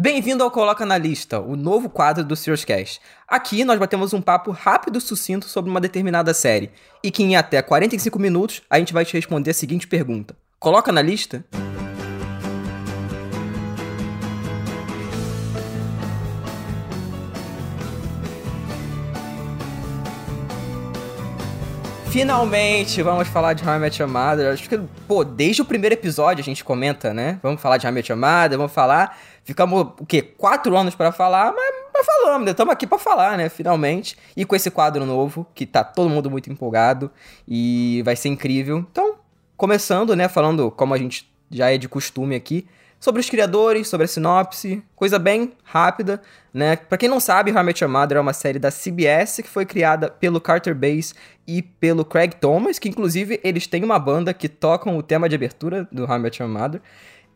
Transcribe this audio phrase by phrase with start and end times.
[0.00, 3.00] Bem-vindo ao Coloca na Lista, o novo quadro do Cast.
[3.26, 6.70] Aqui nós batemos um papo rápido e sucinto sobre uma determinada série,
[7.02, 10.92] e que em até 45 minutos a gente vai te responder a seguinte pergunta: Coloca
[10.92, 11.44] na lista?
[22.10, 24.52] Finalmente vamos falar de Your Mother.
[24.52, 27.38] Acho que, pô, desde o primeiro episódio a gente comenta, né?
[27.42, 29.18] Vamos falar de Your Mother, vamos falar.
[29.48, 30.20] Ficamos, o quê?
[30.20, 32.50] Quatro anos para falar, mas, mas falamos, né?
[32.50, 33.48] Estamos aqui para falar, né?
[33.48, 34.14] Finalmente.
[34.36, 37.10] E com esse quadro novo, que tá todo mundo muito empolgado
[37.48, 38.84] e vai ser incrível.
[38.92, 39.14] Então,
[39.56, 40.28] começando, né?
[40.28, 42.66] Falando como a gente já é de costume aqui
[43.00, 46.20] sobre os criadores, sobre a sinopse, coisa bem rápida,
[46.52, 46.76] né?
[46.76, 50.10] Para quem não sabe, How Your Mother é uma série da CBS que foi criada
[50.10, 51.14] pelo Carter Bass
[51.46, 55.34] e pelo Craig Thomas, que inclusive eles têm uma banda que tocam o tema de
[55.34, 56.82] abertura do How Your Mother.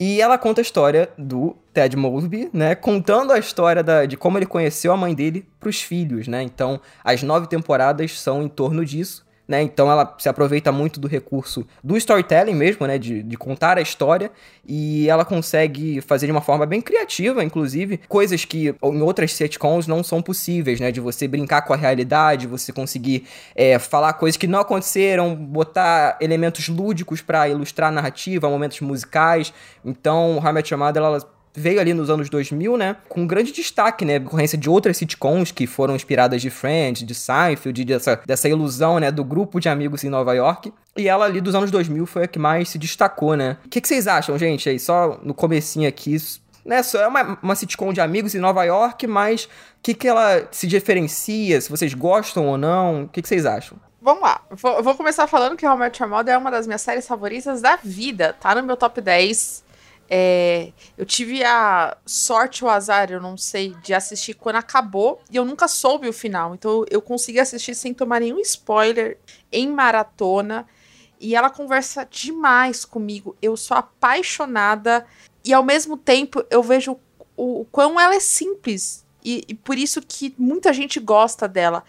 [0.04, 2.74] E ela conta a história do Ted Mosby, né?
[2.74, 6.42] Contando a história da, de como ele conheceu a mãe dele para os filhos, né?
[6.42, 9.60] Então, as nove temporadas são em torno disso né?
[9.60, 12.96] Então ela se aproveita muito do recurso do storytelling mesmo, né?
[12.96, 14.30] De, de contar a história
[14.66, 19.86] e ela consegue fazer de uma forma bem criativa, inclusive, coisas que em outras sitcoms
[19.86, 20.90] não são possíveis, né?
[20.90, 26.16] De você brincar com a realidade, você conseguir é, falar coisas que não aconteceram, botar
[26.18, 29.52] elementos lúdicos para ilustrar a narrativa, momentos musicais.
[29.84, 34.18] Então, How I Mother, ela veio ali nos anos 2000, né, com grande destaque, né,
[34.18, 39.10] decorrência de outras sitcoms que foram inspiradas de Friends, de Seinfeld, dessa, dessa ilusão, né,
[39.10, 40.72] do grupo de amigos em Nova York.
[40.96, 43.56] E ela ali dos anos 2000 foi a que mais se destacou, né.
[43.64, 46.16] O que, que vocês acham, gente, aí, só no comecinho aqui,
[46.64, 49.48] né, só é uma, uma sitcom de amigos em Nova York, mas o
[49.82, 53.76] que, que ela se diferencia, se vocês gostam ou não, o que, que vocês acham?
[54.00, 56.66] Vamos lá, vou, vou começar falando que How I Met Your Mother é uma das
[56.66, 59.62] minhas séries favoritas da vida, tá no meu top 10
[60.08, 65.36] é, eu tive a sorte ou azar, eu não sei, de assistir quando acabou e
[65.36, 66.54] eu nunca soube o final.
[66.54, 69.18] Então eu consegui assistir sem tomar nenhum spoiler,
[69.50, 70.66] em maratona.
[71.18, 73.36] E ela conversa demais comigo.
[73.40, 75.06] Eu sou apaixonada
[75.44, 76.98] e ao mesmo tempo eu vejo
[77.36, 79.06] o, o quão ela é simples.
[79.24, 81.84] E, e por isso que muita gente gosta dela.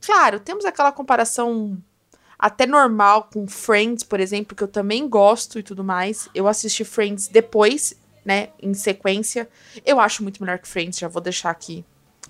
[0.00, 1.76] Claro, temos aquela comparação
[2.38, 6.28] até normal com Friends, por exemplo, que eu também gosto e tudo mais.
[6.34, 9.48] Eu assisti Friends depois, né, em sequência.
[9.84, 11.84] Eu acho muito melhor que Friends, já vou deixar aqui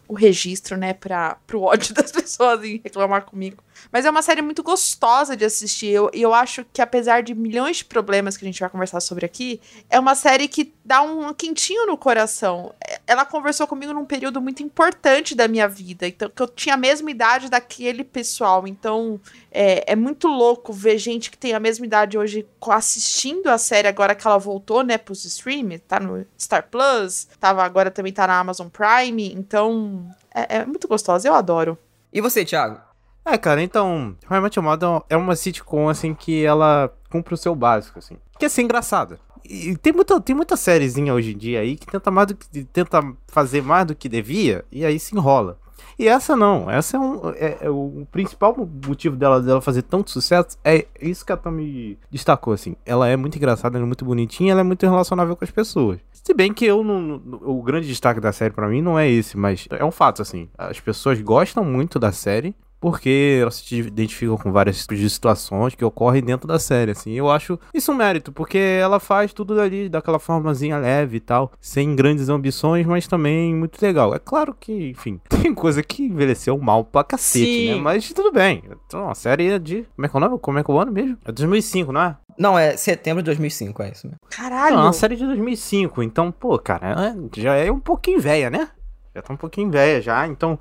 [0.09, 3.63] o registro, né, para pro ódio das pessoas em reclamar comigo.
[3.91, 5.87] Mas é uma série muito gostosa de assistir.
[5.87, 9.01] E eu, eu acho que, apesar de milhões de problemas que a gente vai conversar
[9.01, 12.75] sobre aqui, é uma série que dá um quentinho no coração.
[13.07, 16.07] Ela conversou comigo num período muito importante da minha vida.
[16.07, 18.67] Então, que eu tinha a mesma idade daquele pessoal.
[18.67, 19.21] Então,
[19.51, 23.89] é, é muito louco ver gente que tem a mesma idade hoje assistindo a série
[23.89, 25.81] agora que ela voltou, né, pros streams.
[25.81, 29.33] Tá no Star Plus, tava, agora também tá na Amazon Prime.
[29.33, 31.27] Então, é, é muito gostosa.
[31.27, 31.79] Eu adoro.
[32.13, 32.86] E você, Thiago?
[33.27, 37.99] É, cara, então, How I é uma sitcom, assim, que ela cumpre o seu básico,
[37.99, 38.17] assim.
[38.39, 39.19] Que é ser engraçada.
[39.45, 42.65] E tem muita, tem muita sériezinha hoje em dia aí que tenta, mais do que,
[42.65, 45.59] tenta fazer mais do que devia e aí se enrola.
[45.99, 48.55] E essa não, essa é, um, é, é, o principal
[48.87, 52.77] motivo dela, dela fazer tanto sucesso é isso que a Tommy destacou, assim.
[52.85, 55.99] Ela é muito engraçada, ela é muito bonitinha, ela é muito relacionável com as pessoas.
[56.13, 59.37] Se bem que eu não, o grande destaque da série para mim não é esse,
[59.37, 60.49] mas é um fato, assim.
[60.59, 62.55] As pessoas gostam muito da série,
[62.87, 67.11] porque elas se identificam com várias tipos de situações que ocorrem dentro da série, assim.
[67.15, 71.51] Eu acho isso um mérito, porque ela faz tudo ali daquela formazinha leve e tal,
[71.61, 74.15] sem grandes ambições, mas também muito legal.
[74.15, 77.73] É claro que, enfim, tem coisa que envelheceu mal pra cacete, né?
[77.73, 77.75] Sim.
[77.75, 77.81] né?
[77.81, 78.63] Mas tudo bem.
[78.87, 79.85] Então, a série é de...
[79.97, 80.39] Como é que é o nome?
[80.39, 81.19] Como é que é o ano mesmo?
[81.25, 82.17] É 2005, não é?
[82.39, 84.21] Não, é setembro de 2005, é isso mesmo.
[84.31, 84.77] Caralho!
[84.77, 88.49] Não, é uma série de 2005, então, pô, cara, é, já é um pouquinho velha,
[88.49, 88.69] né?
[89.13, 90.57] Já tá um pouquinho velha já, então,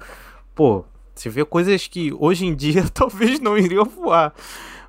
[0.55, 4.33] pô, você vê coisas que hoje em dia talvez não iriam voar.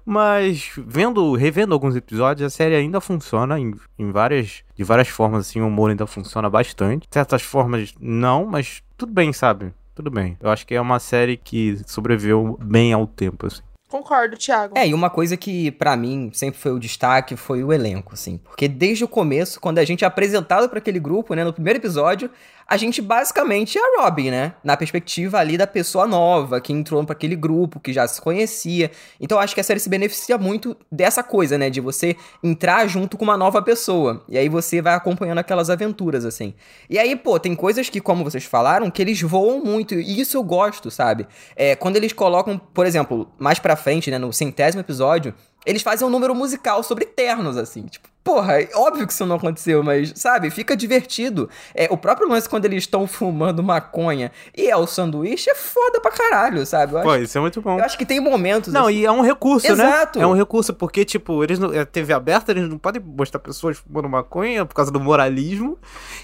[0.04, 5.48] Mas vendo, revendo alguns episódios, a série ainda funciona em, em várias, de várias formas,
[5.48, 7.08] assim, o humor ainda funciona bastante.
[7.08, 9.74] De certas formas, não, mas tudo bem, sabe?
[9.96, 10.36] Tudo bem.
[10.40, 13.62] Eu acho que é uma série que sobreviveu bem ao tempo, assim.
[13.88, 14.76] Concordo, Thiago.
[14.76, 18.38] É, e uma coisa que para mim sempre foi o destaque foi o elenco, assim.
[18.38, 21.78] Porque desde o começo, quando a gente é apresentado para aquele grupo, né, no primeiro
[21.78, 22.28] episódio,
[22.68, 24.54] a gente basicamente é a Robin, né?
[24.64, 28.90] Na perspectiva ali da pessoa nova que entrou para aquele grupo, que já se conhecia.
[29.20, 31.70] Então acho que a série se beneficia muito dessa coisa, né?
[31.70, 34.24] De você entrar junto com uma nova pessoa.
[34.28, 36.54] E aí você vai acompanhando aquelas aventuras, assim.
[36.90, 39.94] E aí, pô, tem coisas que, como vocês falaram, que eles voam muito.
[39.94, 41.26] E isso eu gosto, sabe?
[41.54, 45.32] É, quando eles colocam, por exemplo, mais pra frente, né, no centésimo episódio,
[45.66, 47.82] eles fazem um número musical sobre ternos, assim.
[47.82, 51.48] Tipo, porra, é óbvio que isso não aconteceu, mas, sabe, fica divertido.
[51.74, 56.00] É, o próprio lance quando eles estão fumando maconha e é o sanduíche é foda
[56.00, 56.94] pra caralho, sabe?
[56.94, 57.78] Eu Pô, acho, isso é muito bom.
[57.78, 58.72] eu acho que tem momentos.
[58.72, 60.18] Não, assim, e é um recurso, Exato.
[60.18, 60.24] né?
[60.24, 63.78] É um recurso, porque, tipo, eles não, é TV aberta, eles não podem mostrar pessoas
[63.78, 65.78] fumando maconha por causa do moralismo.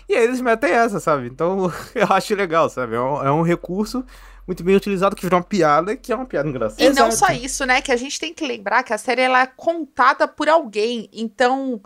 [0.09, 1.27] E aí eles metem essa, sabe?
[1.27, 2.95] Então, eu acho legal, sabe?
[2.97, 4.05] É um, é um recurso
[4.47, 6.83] muito bem utilizado que virou uma piada, que é uma piada engraçada.
[6.83, 7.17] E não Exato.
[7.17, 7.81] só isso, né?
[7.81, 11.09] Que a gente tem que lembrar que a série ela é contada por alguém.
[11.13, 11.81] Então,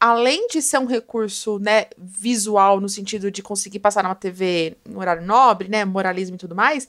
[0.00, 5.00] além de ser um recurso, né, visual no sentido de conseguir passar numa TV no
[5.00, 6.88] horário nobre, né, moralismo e tudo mais,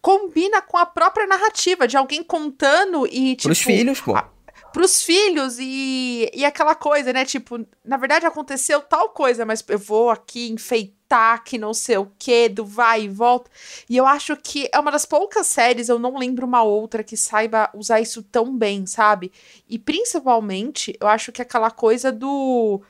[0.00, 4.14] combina com a própria narrativa de alguém contando e tipo Pros filhos, pô.
[4.14, 4.28] a-
[4.72, 7.24] pros filhos e, e aquela coisa, né?
[7.24, 10.97] Tipo, na verdade aconteceu tal coisa, mas eu vou aqui enfeitar
[11.44, 13.50] que não sei o que, do vai e volta.
[13.88, 17.16] E eu acho que é uma das poucas séries, eu não lembro uma outra que
[17.16, 19.32] saiba usar isso tão bem, sabe?
[19.68, 22.82] E principalmente, eu acho que aquela coisa do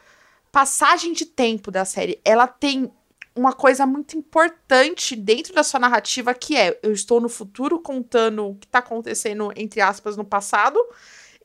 [0.51, 2.91] passagem de tempo da série, ela tem
[3.37, 8.49] uma coisa muito importante dentro da sua narrativa que é eu estou no futuro contando
[8.49, 10.79] o que tá acontecendo entre aspas no passado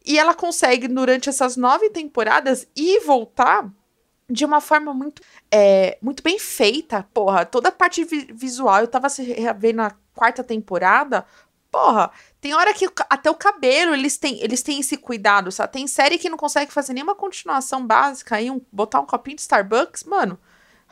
[0.03, 3.71] e ela consegue durante essas nove temporadas ir e voltar
[4.29, 5.21] de uma forma muito
[5.51, 7.45] é, muito bem feita, porra.
[7.45, 11.25] Toda a parte vi- visual, eu tava se revendo na quarta temporada,
[11.71, 12.11] porra.
[12.39, 15.73] Tem hora que até o cabelo eles têm, eles têm esse cuidado, sabe?
[15.73, 19.41] Tem série que não consegue fazer nenhuma continuação básica aí, um, botar um copinho de
[19.41, 20.39] Starbucks, mano.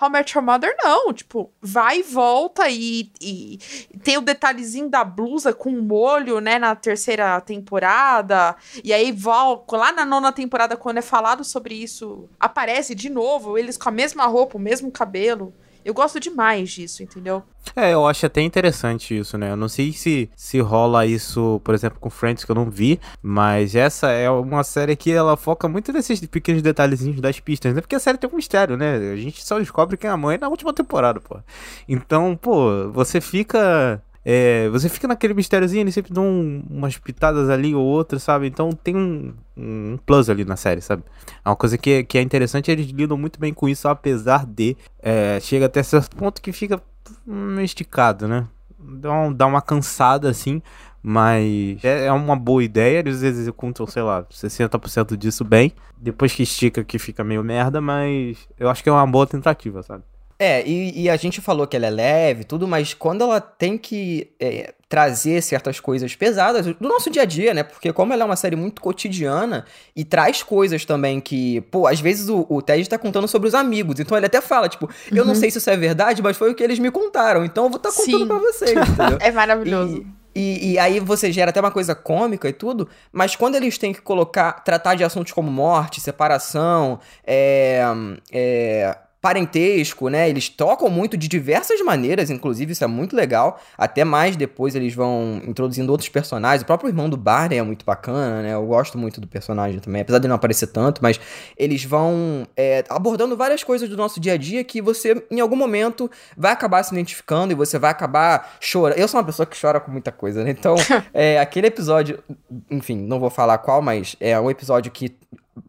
[0.01, 1.13] How I Met Your Mother, não.
[1.13, 3.59] Tipo, vai e volta e, e
[4.03, 8.55] tem o detalhezinho da blusa com o molho, né, na terceira temporada.
[8.83, 13.57] E aí, volta lá na nona temporada, quando é falado sobre isso, aparece de novo,
[13.57, 15.53] eles com a mesma roupa, o mesmo cabelo.
[15.83, 17.43] Eu gosto demais disso, entendeu?
[17.75, 19.51] É, eu acho até interessante isso, né?
[19.51, 22.99] Eu não sei se, se rola isso, por exemplo, com Friends, que eu não vi,
[23.21, 27.81] mas essa é uma série que ela foca muito nesses pequenos detalhezinhos das pistas, né?
[27.81, 29.11] Porque a série tem um mistério, né?
[29.11, 31.39] A gente só descobre quem é a mãe na última temporada, pô.
[31.87, 34.01] Então, pô, você fica.
[34.23, 38.47] É, você fica naquele mistériozinho, eles sempre dão um- umas pitadas ali ou outras, sabe?
[38.47, 41.03] Então tem um, um plus ali na série, sabe?
[41.43, 44.77] É uma coisa que, que é interessante, eles lidam muito bem com isso, apesar de.
[45.01, 46.81] é, chega até certo ponto que fica
[47.25, 48.47] meio esticado, né?
[48.79, 50.61] Dá, um- dá uma cansada assim,
[51.03, 52.99] mas é, é uma boa ideia.
[52.99, 55.71] Eles executam, sei lá, 60% disso bem.
[55.97, 59.83] Depois que estica, que fica meio merda, mas eu acho que é uma boa tentativa,
[59.83, 60.03] sabe?
[60.43, 63.39] É, e, e a gente falou que ela é leve e tudo, mas quando ela
[63.39, 67.61] tem que é, trazer certas coisas pesadas do nosso dia a dia, né?
[67.61, 69.65] Porque como ela é uma série muito cotidiana
[69.95, 73.53] e traz coisas também que, pô, às vezes o, o Ted tá contando sobre os
[73.53, 76.49] amigos, então ele até fala, tipo, eu não sei se isso é verdade, mas foi
[76.49, 78.27] o que eles me contaram, então eu vou estar contando Sim.
[78.27, 79.19] pra vocês, entendeu?
[79.21, 80.03] É maravilhoso.
[80.33, 83.77] E, e, e aí você gera até uma coisa cômica e tudo, mas quando eles
[83.77, 87.83] têm que colocar, tratar de assuntos como morte, separação, é,
[88.31, 90.27] é, parentesco, né?
[90.27, 93.61] Eles tocam muito de diversas maneiras, inclusive isso é muito legal.
[93.77, 96.63] Até mais depois eles vão introduzindo outros personagens.
[96.63, 98.53] O próprio irmão do Barney é muito bacana, né?
[98.55, 101.19] Eu gosto muito do personagem também, apesar de não aparecer tanto, mas
[101.55, 105.55] eles vão é, abordando várias coisas do nosso dia a dia que você, em algum
[105.55, 108.97] momento, vai acabar se identificando e você vai acabar chorando.
[108.97, 110.49] Eu sou uma pessoa que chora com muita coisa, né?
[110.49, 110.75] Então,
[111.13, 112.23] é, aquele episódio,
[112.71, 115.15] enfim, não vou falar qual, mas é um episódio que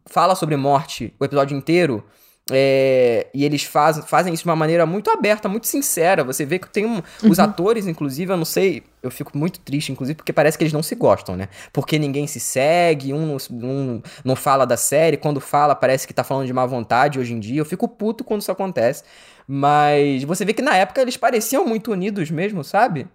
[0.07, 2.03] fala sobre morte o episódio inteiro.
[2.51, 6.23] É, e eles faz, fazem isso de uma maneira muito aberta, muito sincera.
[6.23, 9.91] Você vê que tem um, os atores, inclusive, eu não sei, eu fico muito triste,
[9.91, 11.47] inclusive, porque parece que eles não se gostam, né?
[11.71, 16.13] Porque ninguém se segue, um não, um não fala da série, quando fala parece que
[16.13, 17.61] tá falando de má vontade hoje em dia.
[17.61, 19.03] Eu fico puto quando isso acontece.
[19.47, 23.07] Mas você vê que na época eles pareciam muito unidos mesmo, sabe?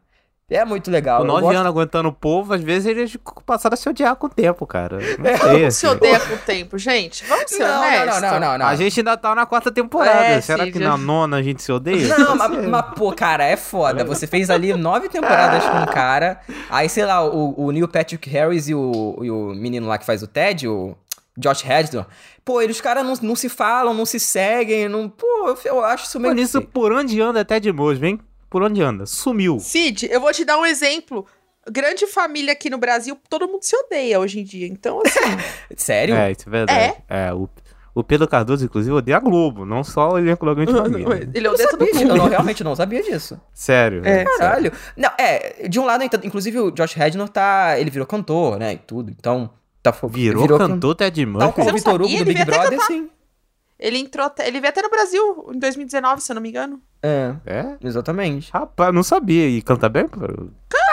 [0.50, 1.20] É muito legal.
[1.20, 4.28] Com nove gosto- anos aguentando o povo, às vezes eles passaram a se odiar com
[4.28, 4.96] o tempo, cara.
[4.96, 5.86] Não sei, Como se assim.
[5.88, 7.22] odeia com o tempo, gente?
[7.26, 8.22] Vamos ser Não, não, honestos.
[8.22, 8.66] não, não, não, não.
[8.66, 10.24] A gente ainda tá na quarta temporada.
[10.24, 12.16] É, Será sim, que já- na nona a gente se odeia?
[12.18, 14.04] Não, mas, mas, pô, cara, é foda.
[14.04, 16.40] Você fez ali nove temporadas com o cara.
[16.70, 20.06] Aí, sei lá, o, o Neil Patrick Harris e o, e o menino lá que
[20.06, 20.96] faz o Ted, o
[21.36, 22.06] Josh Hadley.
[22.42, 24.88] Pô, eles, caras não, não se falam, não se seguem.
[24.88, 26.34] Não, pô, eu, eu acho isso meio.
[26.34, 28.20] Por isso, por onde anda até de Mosby, hein?
[28.50, 29.04] Por onde anda?
[29.06, 29.58] Sumiu.
[29.60, 31.26] Cid, eu vou te dar um exemplo.
[31.70, 34.66] Grande família aqui no Brasil, todo mundo se odeia hoje em dia.
[34.66, 35.20] Então, assim,
[35.76, 36.14] Sério?
[36.14, 36.96] É, isso é verdade.
[37.06, 37.46] É, o,
[37.94, 41.28] o Pedro Cardoso, inclusive, odeia a Globo, não só o elenco da Grande Família.
[41.34, 42.16] ele odeia todo disso, eu mundo.
[42.16, 43.38] não, realmente não sabia disso.
[43.52, 44.00] Sério.
[44.06, 44.24] É.
[44.24, 44.72] Caralho.
[44.96, 47.78] Não, é, de um lado, então, inclusive o Josh Hadner tá.
[47.78, 48.72] Ele virou cantor, né?
[48.72, 49.10] E tudo.
[49.10, 49.50] Então.
[49.82, 51.60] Tá, Virou, can- cantor Ted Tal Murphy.
[51.60, 53.08] o não Vitor Hugo do Big Brother, sim.
[53.78, 56.80] Ele entrou até, ele veio até no Brasil em 2019, se eu não me engano.
[57.02, 57.76] É, É?
[57.82, 58.50] exatamente.
[58.52, 59.48] Rapaz, não sabia.
[59.48, 60.18] E canta bem, pô?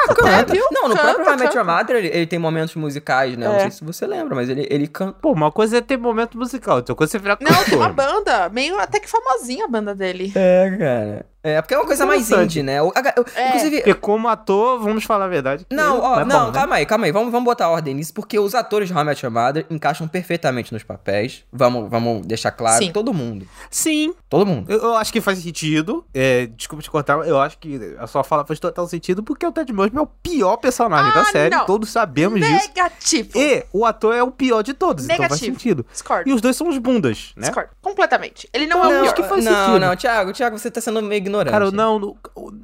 [0.07, 0.53] Canta.
[0.53, 0.63] viu?
[0.71, 1.57] Não, no Canta, próprio How I Met canta.
[1.57, 3.47] Your Mother, ele, ele tem momentos musicais, né?
[3.47, 3.59] Não É.
[3.61, 5.13] sei se você lembra, mas ele, ele canta.
[5.19, 7.89] Pô, uma coisa é ter momento musical, outra coisa é você virar Não, tem uma
[7.89, 7.93] cantor.
[8.05, 10.31] banda, meio até que famosinha a banda dele.
[10.35, 11.25] É, cara.
[11.47, 12.79] É, porque é uma coisa mais indie, né?
[12.79, 13.47] A- eu- É.
[13.49, 15.65] Inclusive, Porque como ator, vamos falar a verdade.
[15.71, 16.59] Não, ó, é não, bom, né?
[16.59, 17.11] calma aí, calma aí.
[17.11, 20.07] Vamos, vamos botar ordem nisso, porque os atores de How I Met Your Mother encaixam
[20.07, 21.43] perfeitamente nos papéis.
[21.53, 22.83] Vamos, vamos deixar claro.
[22.83, 22.91] Sim.
[22.91, 23.47] Todo mundo.
[23.69, 24.71] Sim, Todo mundo.
[24.71, 26.03] eu, eu acho que faz sentido.
[26.13, 29.51] É, desculpa te cortar, eu acho que a sua fala faz total sentido, porque o
[29.51, 31.65] Ted Mosby é o pior personagem Ah, da série, não.
[31.65, 32.67] todos sabemos disso.
[32.75, 33.29] Negativo.
[33.35, 35.59] E o ator é o pior de todos, então faz Negativo.
[35.59, 35.85] sentido.
[35.91, 36.29] Discordo.
[36.29, 37.47] E os dois são os bundas, né?
[37.47, 37.69] Discordo.
[37.81, 38.49] Completamente.
[38.53, 39.03] Ele não, é o Não, pior.
[39.05, 39.79] acho que faz não, sentido.
[39.79, 41.51] não, Thiago, Thiago, você tá sendo meio ignorante.
[41.51, 42.17] Cara, não, não,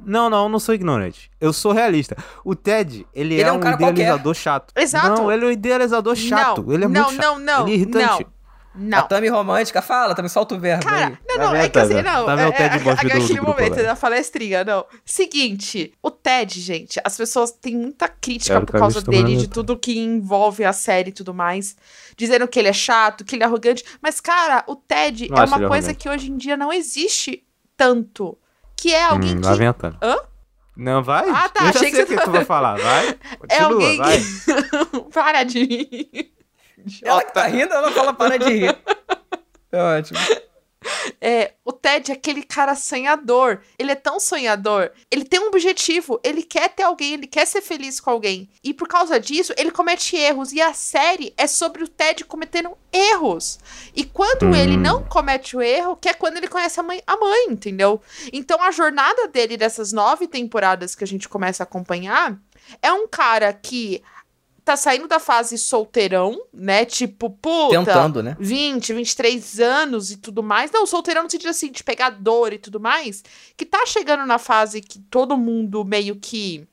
[0.04, 1.30] não, não, eu não sou ignorante.
[1.40, 2.16] Eu sou realista.
[2.44, 4.72] O Ted, ele, Ele é, é um um, cara idealizador chato.
[4.76, 5.08] Exato.
[5.08, 6.62] Não, ele é um idealizador chato.
[6.62, 7.24] Não, ele é não, muito chato.
[7.24, 8.24] não, não, Ele é irritante.
[8.24, 8.32] não.
[8.74, 9.06] A Não.
[9.06, 11.10] Tami romântica, fala, também solta o verbo Cara, aí.
[11.28, 12.24] não, Tá não, vendo, é que assim, tá não.
[12.24, 13.82] Tá vendo o é, Ted é, Mosby do- aquele momento agora.
[13.84, 14.86] da palestrinha, não.
[15.04, 19.36] Seguinte, o Ted, gente, as pessoas têm muita crítica Quero por que a causa dele,
[19.36, 21.76] de tudo que envolve a série e tudo mais.
[22.16, 23.84] Dizendo que ele é chato, que ele é arrogante.
[24.00, 25.96] Mas, cara, o Ted Não é uma coisa arrogante.
[25.96, 27.44] que hoje em dia não existe
[27.76, 28.38] tanto.
[28.82, 29.96] Que é alguém Hum, que.
[30.02, 30.16] Hã?
[30.76, 31.30] Não, vai?
[31.30, 32.76] Ah, tá, Eu já achei sei que o que você tu vai falar.
[32.80, 33.08] Vai.
[33.14, 34.18] é Continua, alguém vai.
[34.18, 35.00] que.
[35.14, 36.32] Para de rir.
[37.04, 38.76] Ela que tá rindo, ela fala para de rir.
[39.70, 40.18] É ótimo.
[41.20, 43.60] É, o Ted é aquele cara sonhador.
[43.78, 44.90] Ele é tão sonhador.
[45.10, 46.20] Ele tem um objetivo.
[46.24, 48.48] Ele quer ter alguém, ele quer ser feliz com alguém.
[48.62, 50.52] E por causa disso, ele comete erros.
[50.52, 53.58] E a série é sobre o Ted cometendo erros.
[53.94, 54.54] E quando Hum.
[54.54, 58.00] ele não comete o erro, que é quando ele conhece a mãe, a mãe, entendeu?
[58.32, 62.36] Então a jornada dele dessas nove temporadas que a gente começa a acompanhar
[62.80, 64.02] é um cara que
[64.64, 66.84] tá saindo da fase solteirão, né?
[66.84, 67.78] Tipo, puta.
[67.78, 68.36] Tentando, né?
[68.38, 70.70] 20, 23 anos e tudo mais.
[70.70, 73.22] Não, solteirão no sentido assim, de pegador e tudo mais.
[73.56, 76.66] Que tá chegando na fase que todo mundo meio que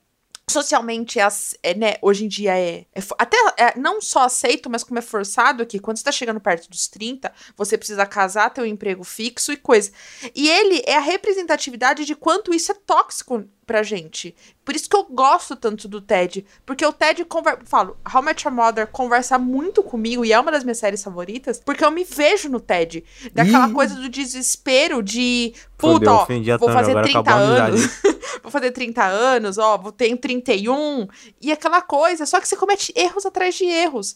[0.49, 1.27] socialmente é,
[1.61, 5.01] é, né, hoje em dia é, é até é, não só aceito, mas como é
[5.01, 9.03] forçado aqui, quando você tá chegando perto dos 30, você precisa casar, ter um emprego
[9.03, 9.91] fixo e coisa.
[10.35, 14.35] E ele é a representatividade de quanto isso é tóxico pra gente.
[14.65, 18.47] Por isso que eu gosto tanto do Ted, porque o Ted conversa, falo, How Met
[18.47, 22.03] Your Mother conversa muito comigo e é uma das minhas séries favoritas, porque eu me
[22.03, 23.73] vejo no Ted, daquela Ih.
[23.73, 26.25] coisa do desespero de puta, ó,
[26.57, 27.71] vou fazer agora 30 acabou a amizade.
[27.77, 28.19] anos.
[28.41, 31.07] vou fazer 30 anos, ó, vou tenho 31
[31.39, 34.15] e aquela coisa, só que você comete erros atrás de erros.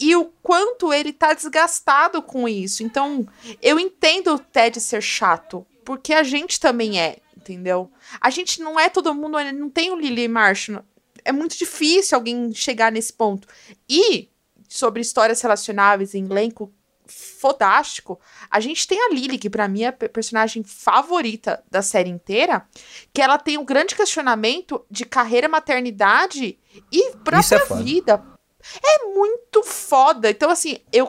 [0.00, 2.84] E o quanto ele tá desgastado com isso.
[2.84, 3.26] Então,
[3.60, 7.16] eu entendo o Ted ser chato, porque a gente também é,
[7.52, 7.90] entendeu?
[8.20, 10.82] A gente não é todo mundo, não tem o Lily Marshall.
[11.24, 13.46] É muito difícil alguém chegar nesse ponto.
[13.88, 14.28] E
[14.68, 16.72] sobre histórias relacionáveis em elenco
[17.06, 21.80] fodástico, a gente tem a Lily, que pra mim é a pe- personagem favorita da
[21.82, 22.66] série inteira,
[23.12, 26.58] que ela tem um grande questionamento de carreira, maternidade
[26.92, 28.22] e própria é vida.
[28.84, 30.30] É muito foda.
[30.30, 31.06] Então, assim, eu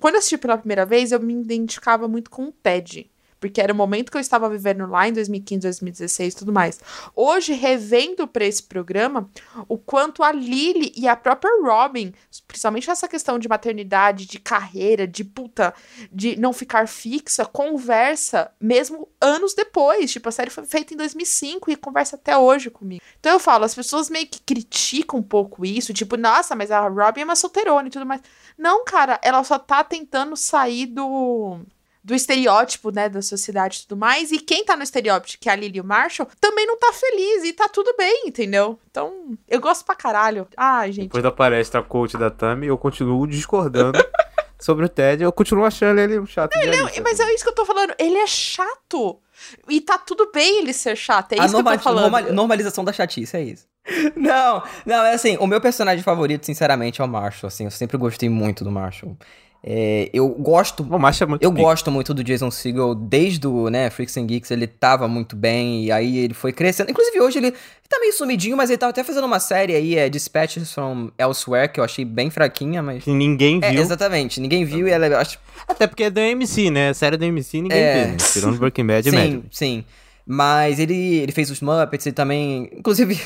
[0.00, 3.10] quando eu assisti pela primeira vez, eu me identificava muito com o Ted.
[3.40, 6.80] Porque era o momento que eu estava vivendo lá em 2015, 2016 e tudo mais.
[7.14, 9.30] Hoje, revendo pra esse programa,
[9.68, 12.12] o quanto a Lily e a própria Robin,
[12.46, 15.74] principalmente essa questão de maternidade, de carreira, de puta,
[16.12, 20.10] de não ficar fixa, conversa mesmo anos depois.
[20.10, 23.02] Tipo, a série foi feita em 2005 e conversa até hoje comigo.
[23.20, 26.88] Então eu falo, as pessoas meio que criticam um pouco isso, tipo, nossa, mas a
[26.88, 28.20] Robin é uma solteirona e tudo mais.
[28.56, 31.60] Não, cara, ela só tá tentando sair do
[32.02, 34.30] do estereótipo, né, da sociedade e tudo mais.
[34.32, 36.92] E quem tá no estereótipo, que é a Lily e o Marshall, também não tá
[36.92, 38.78] feliz e tá tudo bem, entendeu?
[38.90, 40.46] Então, eu gosto pra caralho.
[40.56, 41.04] Ai, gente.
[41.08, 43.98] Depois da palestra coach da Tami, eu continuo discordando
[44.58, 45.22] sobre o Ted.
[45.22, 46.54] Eu continuo achando ele um chato.
[46.54, 47.30] Não, idealista, mas assim.
[47.30, 47.94] é isso que eu tô falando.
[47.98, 49.20] Ele é chato.
[49.68, 51.32] E tá tudo bem ele ser chato.
[51.32, 52.02] É a isso que eu tô falando.
[52.10, 53.66] norma- normalização da chatice, é isso.
[54.16, 57.96] Não, não, é assim, o meu personagem favorito, sinceramente, é o Marshall, assim, eu sempre
[57.96, 59.16] gostei muito do Marshall.
[59.62, 61.62] É, eu gosto O é muito Eu pica.
[61.62, 65.84] gosto muito do Jason Segel, desde o, né, Freaks and Geeks, ele tava muito bem,
[65.84, 66.90] e aí ele foi crescendo.
[66.90, 67.50] Inclusive, hoje ele
[67.88, 71.72] tá meio sumidinho, mas ele tava até fazendo uma série aí, é Dispatches from Elsewhere,
[71.72, 73.02] que eu achei bem fraquinha, mas...
[73.02, 73.80] Que ninguém É, viu.
[73.80, 76.94] exatamente, ninguém viu e ela, acho, Até porque é da MC, né?
[76.94, 77.94] Série da MC ninguém É.
[78.04, 78.16] vê, né?
[78.32, 79.44] Tirando Breaking Bad e sim, médio.
[79.50, 79.84] sim.
[80.24, 83.20] Mas ele, ele fez os Muppets e também, inclusive...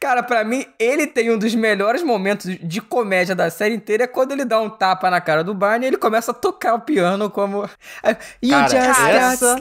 [0.00, 4.06] Cara, pra mim, ele tem um dos melhores momentos de comédia da série inteira é
[4.06, 6.80] quando ele dá um tapa na cara do Barney e ele começa a tocar o
[6.80, 7.68] piano como.
[8.42, 9.56] You Cara, just essa-.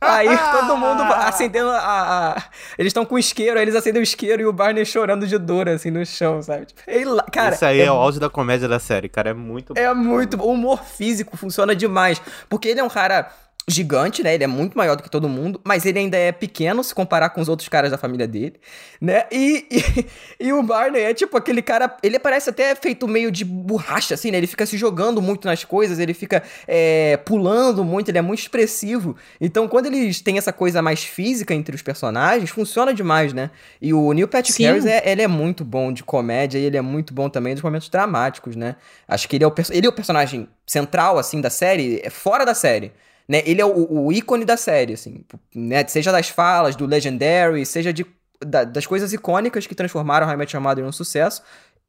[0.00, 2.34] Aí todo mundo acendendo a.
[2.36, 2.42] a-
[2.78, 5.68] Eles estão com isqueiro, aí eles acendem o isqueiro e o Barney chorando de dor,
[5.68, 6.66] assim, no chão, sabe?
[6.66, 9.30] Tipo, ele cara, Isso aí é, é o auge da comédia da série, cara.
[9.30, 10.40] É muito é muito.
[10.40, 12.20] O humor físico funciona demais.
[12.48, 13.30] Porque ele é um cara.
[13.68, 14.34] Gigante, né?
[14.34, 17.28] Ele é muito maior do que todo mundo, mas ele ainda é pequeno se comparar
[17.30, 18.54] com os outros caras da família dele,
[19.00, 19.24] né?
[19.30, 19.66] E,
[20.40, 21.94] e, e, o Barney é tipo aquele cara.
[22.02, 24.38] Ele parece até feito meio de borracha, assim, né?
[24.38, 28.40] Ele fica se jogando muito nas coisas, ele fica é, pulando muito, ele é muito
[28.40, 29.14] expressivo.
[29.38, 33.50] Então, quando eles têm essa coisa mais física entre os personagens, funciona demais, né?
[33.82, 36.82] E o Neil Patrick Harris, é, ele é muito bom de comédia e ele é
[36.82, 38.76] muito bom também dos momentos dramáticos, né?
[39.06, 42.46] Acho que ele é o, ele é o personagem central, assim, da série, é fora
[42.46, 42.92] da série
[43.28, 43.42] né?
[43.44, 45.86] Ele é o, o, ícone da série, assim, né?
[45.86, 48.06] Seja das falas, do Legendary, seja de,
[48.44, 51.42] da, das coisas icônicas que transformaram Met Your Mother em um sucesso.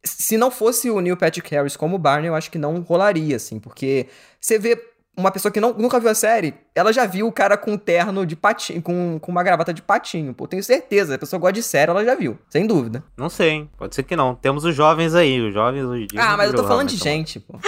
[0.04, 3.60] Se não fosse o Neil Patrick Harris como Barney, eu acho que não rolaria, assim,
[3.60, 4.08] porque
[4.40, 4.78] você vê
[5.20, 7.78] uma pessoa que não, nunca viu a série, ela já viu o cara com um
[7.78, 10.34] terno de patinho, com, com uma gravata de patinho.
[10.34, 11.16] Pô, tenho certeza.
[11.16, 13.04] A pessoa gosta de série, ela já viu, sem dúvida.
[13.18, 13.70] Não sei, hein?
[13.78, 14.34] Pode ser que não.
[14.34, 16.24] Temos os jovens aí, os jovens hoje em dia.
[16.24, 17.60] Ah, mas eu tô falando de gente, pô.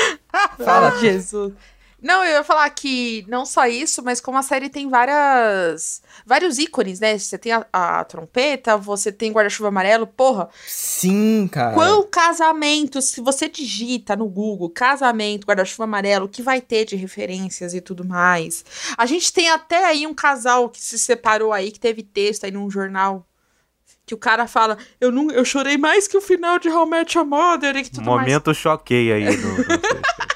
[0.64, 1.54] Fala, Jesus.
[2.02, 6.58] Não, eu ia falar que não só isso, mas como a série tem várias vários
[6.58, 7.18] ícones, né?
[7.18, 10.50] Você tem a, a trompeta, você tem guarda-chuva amarelo, porra.
[10.66, 11.74] Sim, cara.
[11.74, 16.96] Qual casamento, se você digita no Google casamento, guarda-chuva amarelo, o que vai ter de
[16.96, 18.66] referências e tudo mais.
[18.98, 22.52] A gente tem até aí um casal que se separou aí, que teve texto aí
[22.52, 23.28] num jornal
[24.06, 27.18] que o cara fala, eu não, eu chorei mais que o final de How Met
[27.18, 28.58] Your Mother e tudo Momento mais.
[28.58, 29.38] choquei aí.
[29.38, 29.64] No, no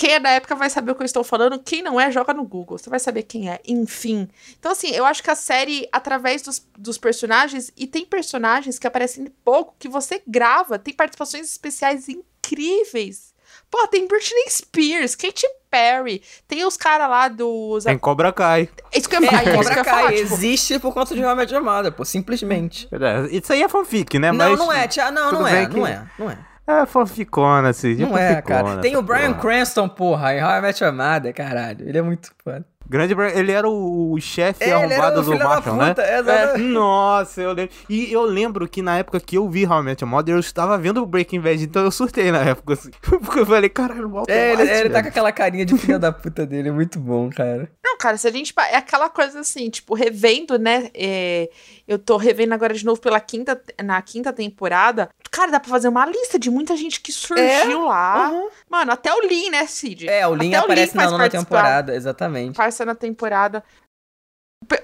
[0.00, 1.58] quem é da época vai saber o que eu estou falando.
[1.58, 2.78] Quem não é, joga no Google.
[2.78, 3.60] Você vai saber quem é.
[3.68, 4.26] Enfim.
[4.58, 8.86] Então, assim, eu acho que a série, através dos, dos personagens, e tem personagens que
[8.86, 13.34] aparecem pouco, que você grava, tem participações especiais incríveis.
[13.70, 17.84] Pô, tem Britney Spears, Katy Perry, tem os caras lá dos.
[17.84, 18.70] Tem Cobra Kai.
[18.94, 19.46] Isso que eu falar.
[19.46, 20.34] É, Cobra Kai falar, tipo...
[20.34, 22.88] existe por conta de Realmente Amada, pô, simplesmente.
[23.30, 24.32] Isso aí é fanfic, né?
[24.32, 25.10] Não, Mas, não é, tia.
[25.10, 25.76] Não, não é, que...
[25.76, 26.34] não é, não é.
[26.34, 26.49] É
[26.86, 27.94] fanficona, assim.
[27.94, 28.78] Não é, cara.
[28.78, 31.88] Tem o Brian Cranston, porra, em How I Met Your Mother, caralho.
[31.88, 32.64] Ele é muito foda.
[32.90, 35.94] Grande ele era o, chefe é, arrombado do Marshall, né?
[35.96, 37.72] É, nossa, eu lembro.
[37.88, 40.40] E eu lembro que na época que eu vi How I Met Your Mother, eu
[40.40, 42.90] estava vendo o Breaking Bad, então eu surtei na época, assim.
[43.00, 46.00] Porque eu falei, caralho, o Walter É, ele, ele tá com aquela carinha de filha
[46.00, 47.70] da puta dele, é muito bom, cara.
[47.84, 48.52] Não, cara, se a gente.
[48.72, 50.90] É aquela coisa assim, tipo, revendo, né?
[50.92, 51.48] É,
[51.86, 55.10] eu tô revendo agora de novo pela quinta, na quinta temporada.
[55.30, 57.88] Cara, dá pra fazer uma lista de muita gente que surgiu é?
[57.88, 58.30] lá.
[58.30, 58.48] Uhum.
[58.68, 60.08] Mano, até o Lin, né, Cid?
[60.08, 62.56] É, o Lin aparece na nona temporada, exatamente.
[62.80, 63.62] Passa na temporada.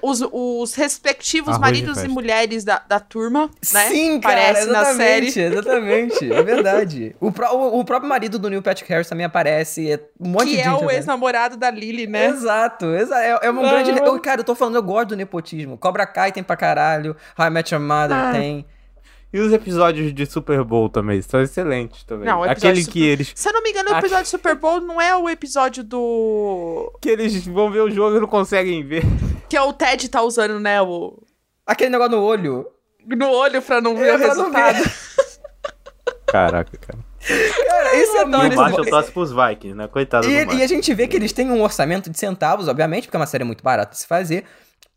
[0.01, 3.89] Os, os respectivos Arroz maridos e mulheres da, da turma, né?
[3.89, 5.27] Sim, cara, aparece na série.
[5.27, 7.15] Exatamente, é verdade.
[7.19, 10.49] O, pro, o, o, próprio marido do Neil Patrick Harris também aparece, é um monte
[10.49, 12.25] que de é o ex-namorado da Lily, né?
[12.25, 13.91] Exato, exa é, é um grande...
[13.91, 15.77] Eu, cara, eu tô falando, eu gosto do nepotismo.
[15.77, 18.31] Cobra Kai tem pra caralho, How I Met Your Mother ah.
[18.31, 18.65] tem...
[19.31, 22.25] E os episódios de Super Bowl também são excelentes também.
[22.25, 22.93] Não, Aquele Super...
[22.93, 23.31] que eles.
[23.35, 26.93] Se eu não me engano, o episódio de Super Bowl não é o episódio do.
[27.01, 29.03] Que eles vão ver o jogo e não conseguem ver.
[29.49, 30.81] Que é o Ted tá usando, né?
[30.81, 31.23] O.
[31.65, 32.67] Aquele negócio no olho.
[33.05, 34.83] No olho pra não ver é, o resultado.
[34.83, 34.91] Ver.
[36.27, 36.99] Caraca, cara.
[37.67, 38.45] Cara, isso é tão...
[38.45, 39.87] Embaixo eu torço pros Vikings, né?
[39.87, 43.03] Coitado e, do E a gente vê que eles têm um orçamento de centavos, obviamente,
[43.05, 44.45] porque é uma série muito barata de se fazer.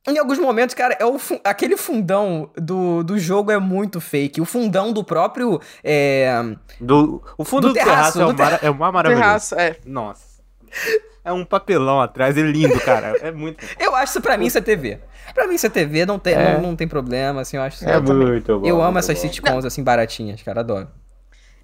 [0.08, 4.40] Em alguns momentos, cara, é o aquele fundão do, do jogo é muito fake.
[4.40, 5.60] O fundão do próprio.
[5.84, 6.32] É...
[6.80, 9.20] Do, o fundo do, do terraço, terraço, é, do é uma maravilha.
[9.20, 9.76] Terraço, é.
[9.84, 10.40] Nossa.
[11.22, 13.14] É um papelão atrás, é lindo, cara.
[13.20, 13.62] É muito.
[13.78, 14.98] eu acho isso pra mim isso é TV.
[15.34, 16.54] Pra mim isso é TV, não tem, é.
[16.54, 17.84] não, não tem problema, assim, eu acho.
[17.86, 18.66] É muito bom.
[18.66, 19.20] Eu amo essas bom.
[19.20, 20.88] sitcoms, assim, baratinhas, cara, adoro.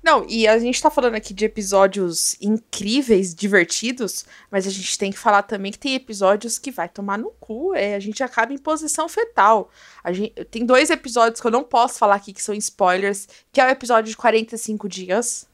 [0.06, 5.10] Não, e a gente tá falando aqui de episódios incríveis, divertidos, mas a gente tem
[5.10, 8.52] que falar também que tem episódios que vai tomar no cu, é, a gente acaba
[8.52, 9.68] em posição fetal.
[10.04, 13.60] A gente, tem dois episódios que eu não posso falar aqui que são spoilers, que
[13.60, 15.48] é o episódio de 45 dias.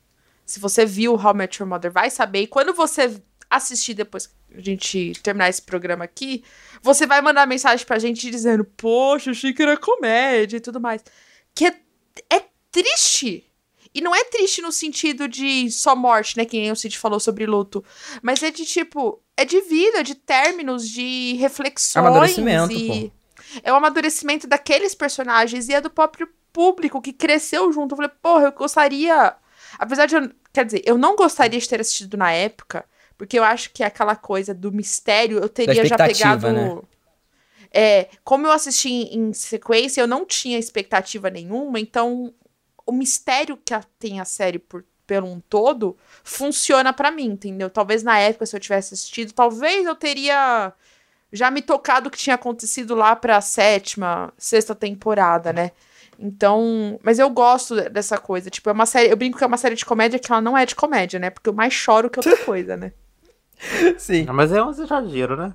[0.44, 2.42] Se você viu How I Met Your Mother, vai saber.
[2.42, 6.44] E quando você assistir depois que a gente terminar esse programa aqui,
[6.82, 11.02] você vai mandar mensagem pra gente dizendo, poxa, achei que era comédia e tudo mais.
[11.54, 11.74] Que é,
[12.28, 13.50] é triste
[13.94, 16.44] e não é triste no sentido de só morte, né?
[16.44, 17.84] Que nem o Cid falou sobre luto.
[18.22, 19.20] Mas é de tipo.
[19.36, 22.04] É de vida, de términos, de reflexões.
[22.04, 23.10] Amadurecimento, e...
[23.10, 23.22] pô.
[23.62, 27.92] É o amadurecimento daqueles personagens e é do próprio público que cresceu junto.
[27.92, 29.34] Eu falei, porra, eu gostaria.
[29.78, 30.30] Apesar de eu.
[30.52, 32.84] Quer dizer, eu não gostaria de ter assistido na época,
[33.16, 36.52] porque eu acho que é aquela coisa do mistério eu teria já pegado.
[36.52, 36.78] Né?
[37.72, 42.34] É, como eu assisti em, em sequência, eu não tinha expectativa nenhuma, então
[42.92, 47.70] o mistério que a, tem a série por, pelo um todo funciona para mim, entendeu?
[47.70, 50.72] Talvez na época, se eu tivesse assistido, talvez eu teria
[51.32, 55.70] já me tocado o que tinha acontecido lá pra sétima, sexta temporada, né?
[56.18, 58.50] Então, mas eu gosto dessa coisa.
[58.50, 59.10] Tipo, é uma série.
[59.10, 61.30] Eu brinco que é uma série de comédia que ela não é de comédia, né?
[61.30, 62.92] Porque eu mais choro que outra coisa, né?
[63.96, 64.26] Sim.
[64.26, 65.54] Mas é um exagero, né?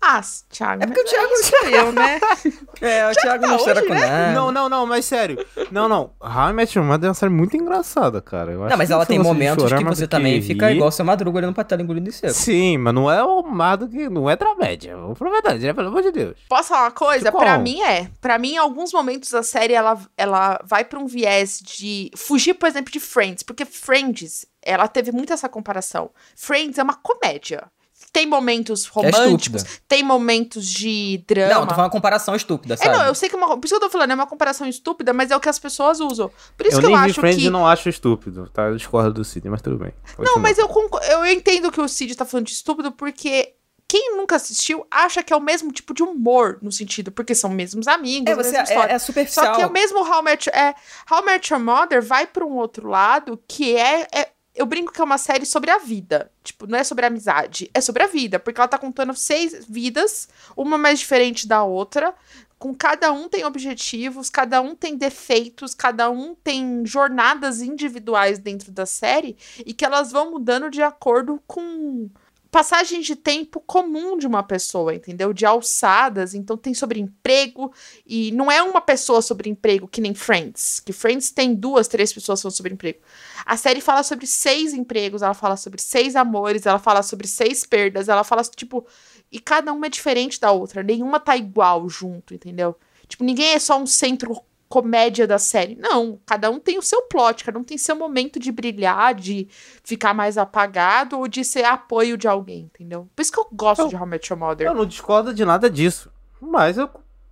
[0.00, 0.82] Ah, Thiago.
[0.82, 2.20] É porque o mas Thiago- sou eu, né?
[2.80, 4.00] É, o Thiago não tá cheira hoje, com né?
[4.06, 4.32] nada.
[4.32, 5.44] Não, não, não, mas sério.
[5.72, 6.12] Não, não.
[6.20, 8.52] How I Met Your Mother é uma série muito engraçada, cara.
[8.52, 10.76] Eu acho Não, mas que ela tem momentos chorar que você também que fica rir.
[10.76, 12.32] igual seu madruga olhando pra tela engolindo em seco.
[12.34, 14.08] Sim, mas não é o Mado que.
[14.08, 14.96] Não é dramédia.
[14.96, 15.72] Vamos pra verdade, né?
[15.72, 16.36] Pelo amor de Deus.
[16.48, 17.24] Posso falar uma coisa?
[17.26, 18.08] Tipo Pra mim é.
[18.20, 22.54] Pra mim, em alguns momentos da série, ela, ela vai pra um viés de fugir,
[22.54, 23.42] por exemplo, de Friends.
[23.42, 26.10] Porque Friends, ela teve muito essa comparação.
[26.36, 27.64] Friends é uma comédia.
[28.12, 29.82] Tem momentos românticos, estúpida.
[29.86, 31.54] tem momentos de drama.
[31.54, 32.96] Não, tô falando uma comparação estúpida, É, sabe?
[32.96, 34.66] não, eu sei que é uma, por isso que eu tô falando, é uma comparação
[34.66, 36.30] estúpida, mas é o que as pessoas usam.
[36.56, 37.46] Por isso eu que eu acho Friends que.
[37.46, 38.62] e não acho estúpido, tá?
[38.64, 39.92] Eu discordo do Sidney, mas tudo bem.
[40.18, 40.68] Não, mas eu,
[41.10, 43.52] eu entendo que o Cid tá falando de estúpido porque
[43.86, 47.48] quem nunca assistiu acha que é o mesmo tipo de humor, no sentido, porque são
[47.50, 48.92] mesmos amigos, É, você mesma história.
[48.92, 49.46] é, é superficial.
[49.46, 50.74] Só que o mesmo How Met, é,
[51.10, 55.00] How Met Your Mother vai pra um outro lado que é, é- Eu brinco que
[55.00, 56.32] é uma série sobre a vida.
[56.42, 58.40] Tipo, não é sobre a amizade, é sobre a vida.
[58.40, 62.12] Porque ela tá contando seis vidas, uma mais diferente da outra.
[62.58, 68.72] Com cada um tem objetivos, cada um tem defeitos, cada um tem jornadas individuais dentro
[68.72, 72.10] da série e que elas vão mudando de acordo com
[72.50, 75.32] passagem de tempo comum de uma pessoa, entendeu?
[75.32, 77.72] De alçadas, então tem sobre emprego
[78.06, 82.12] e não é uma pessoa sobre emprego que nem Friends, que Friends tem duas, três
[82.12, 83.00] pessoas falando sobre emprego.
[83.44, 87.64] A série fala sobre seis empregos, ela fala sobre seis amores, ela fala sobre seis
[87.64, 88.86] perdas, ela fala tipo
[89.30, 92.74] e cada uma é diferente da outra, nenhuma tá igual junto, entendeu?
[93.06, 95.76] Tipo, ninguém é só um centro comédia da série.
[95.76, 99.48] Não, cada um tem o seu plot, cada um tem seu momento de brilhar, de
[99.82, 103.08] ficar mais apagado ou de ser apoio de alguém, entendeu?
[103.16, 104.66] Por isso que eu gosto Eu- de How I Met Your Mother.
[104.66, 106.10] Eu não discordo de nada disso.
[106.40, 106.90] Mas eu-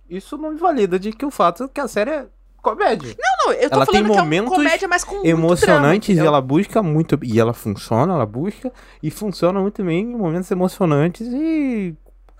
[0.09, 2.25] isso não invalida de que o fato é que a série é
[2.61, 3.15] comédia.
[3.17, 6.25] Não, eu tô ela tem falando que é momentos uma comédia, mas com emocionantes drama,
[6.25, 7.17] e ela busca muito.
[7.23, 8.73] E ela funciona, ela busca.
[9.01, 11.95] E funciona muito bem em momentos emocionantes e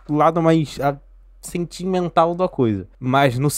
[0.09, 0.97] lado mais ah,
[1.47, 2.87] sentimental da coisa.
[2.99, 3.49] Mas no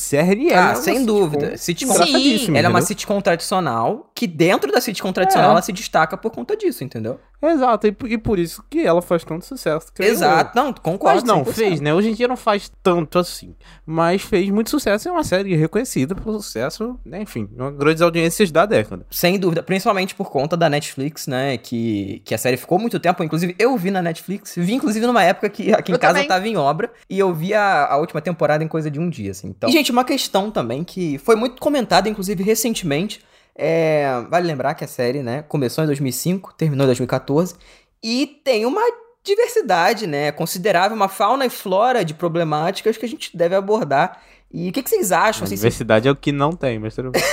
[0.50, 1.58] ela Ah, é uma sem dúvida.
[1.58, 5.54] Sitcom- engraçadíssima, Ela é uma sitcom tradicional, que dentro da sitcom tradicional É.
[5.54, 7.22] ela se destaca por conta disso, entendeu?
[7.42, 9.88] Exato, e, por- e por isso que ela faz tanto sucesso.
[9.94, 10.14] creio eu.
[10.14, 10.52] Exato.
[10.54, 11.16] Não, concordo.
[11.16, 11.54] Mas não, 100%.
[11.54, 11.94] fez, né?
[11.94, 13.56] Hoje em dia não faz tanto assim.
[13.86, 17.22] Mas fez muito sucesso é uma série reconhecida pelo sucesso, né?
[17.22, 19.06] Enfim, uma grandes audiências da década.
[19.10, 21.58] Sem dúvida, principalmente por conta da Netflix, né?
[21.58, 23.24] Que, que a série ficou muito tempo.
[23.24, 24.56] Inclusive, eu vi na Netflix.
[24.58, 26.28] Vi, inclusive, numa época que aqui em Eu casa também.
[26.28, 26.92] tava em obra.
[27.10, 29.48] E eu vi a, a última temporada em coisa de um dia, assim.
[29.48, 29.70] Então...
[29.70, 33.22] E, gente, uma questão também que foi muito comentada, inclusive, recentemente.
[33.62, 34.22] É...
[34.30, 35.44] Vale lembrar que a série, né?
[35.48, 37.56] Começou em 2005, terminou em 2014.
[38.02, 38.82] E tem uma
[39.24, 40.32] diversidade, né?
[40.32, 44.22] Considerável, uma fauna e flora de problemáticas que a gente deve abordar.
[44.52, 45.44] E o que, que vocês acham?
[45.44, 47.22] A assim, se- diversidade é o que não tem, mas tudo bem.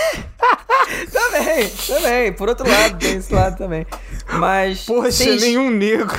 [1.12, 2.32] Também, também.
[2.32, 3.84] Por outro lado, tem esse lado também.
[4.38, 4.86] Mas.
[4.86, 6.16] vocês- nenhum negro.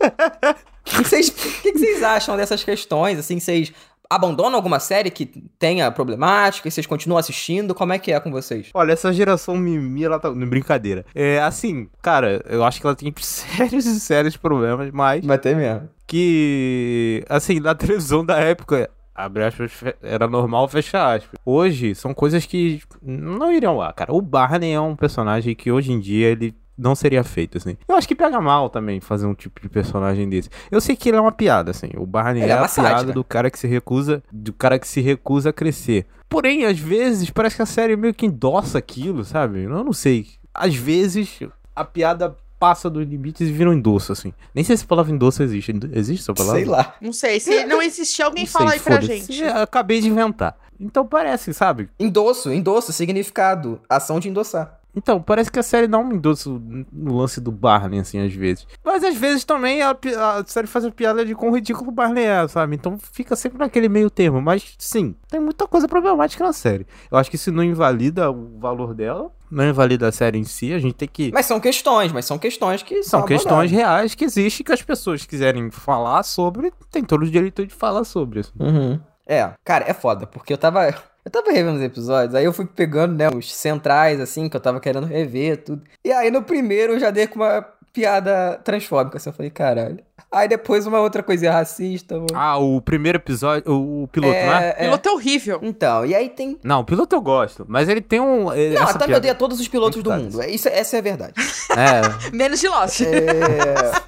[0.84, 3.16] O que, que vocês, que, que vocês acham dessas questões?
[3.16, 3.72] Assim, vocês
[4.14, 5.26] abandonam alguma série que
[5.58, 7.74] tenha problemática e vocês continuam assistindo?
[7.74, 8.70] Como é que é com vocês?
[8.74, 10.30] Olha, essa geração mimimi, ela tá.
[10.30, 11.04] Brincadeira.
[11.14, 15.56] É assim, cara, eu acho que ela tem sérios e sérios problemas, mas Vai ter
[15.56, 15.88] mesmo.
[16.06, 19.72] que, assim, na televisão da época, abre aspas,
[20.02, 21.38] era normal fechar aspas.
[21.44, 24.12] Hoje, são coisas que não iriam lá, cara.
[24.12, 27.76] O Barney é um personagem que hoje em dia ele não seria feito, assim.
[27.86, 30.48] Eu acho que pega mal também fazer um tipo de personagem desse.
[30.70, 31.90] Eu sei que ele é uma piada, assim.
[31.96, 34.88] O Barney Ele é, é a piada do cara que se recusa, do cara que
[34.88, 36.06] se recusa a crescer.
[36.28, 39.64] Porém, às vezes, parece que a série meio que endossa aquilo, sabe?
[39.64, 40.26] Eu não sei.
[40.54, 41.40] Às vezes,
[41.76, 44.32] a piada passa dos limites e vira um endosso, assim.
[44.54, 45.74] Nem sei se a palavra endosso existe.
[45.92, 46.60] Existe essa palavra?
[46.60, 46.94] Sei lá.
[47.00, 49.42] Não sei, se não existir, alguém Não fala sei, aí pra gente.
[49.42, 50.56] Eu acabei de inventar.
[50.78, 51.90] Então parece, sabe?
[51.98, 53.80] Endosso, endosso, significado.
[53.88, 54.80] Ação de endossar.
[54.94, 56.60] Então, parece que a série dá um endosso
[56.92, 58.66] no lance do Barney, assim, às vezes.
[58.84, 62.24] Mas às vezes também a, a série faz a piada de quão ridículo o Barney
[62.24, 62.76] é, sabe?
[62.76, 64.40] Então fica sempre naquele meio termo.
[64.40, 66.86] Mas sim, tem muita coisa problemática na série.
[67.10, 70.72] Eu acho que isso não invalida o valor dela, não invalida a série em si.
[70.74, 71.30] A gente tem que.
[71.32, 74.82] Mas são questões, mas são questões que São são questões reais que existem que as
[74.82, 78.52] pessoas quiserem falar sobre, tem todo o direito de falar sobre isso.
[78.58, 79.00] Uhum.
[79.26, 80.94] É, cara, é foda, porque eu tava.
[81.24, 84.60] Eu tava revendo os episódios, aí eu fui pegando, né, os centrais, assim, que eu
[84.60, 85.82] tava querendo rever, tudo.
[86.04, 90.02] E aí no primeiro eu já dei com uma piada transfóbica, assim, eu falei, caralho.
[90.32, 92.14] Aí depois uma outra coisa racista.
[92.14, 92.26] mano.
[92.34, 94.38] Ah, o primeiro episódio, o, o piloto, é?
[94.38, 94.84] É, é.
[94.86, 95.60] Piloto é horrível.
[95.62, 96.58] Então, e aí tem.
[96.64, 98.44] Não, o piloto eu gosto, mas ele tem um.
[98.44, 100.40] Não, essa a Tami piada- odeia todos os pilotos do mundo.
[100.42, 101.34] É, Isso, essa é a verdade.
[101.70, 103.00] É, Menos de Lost.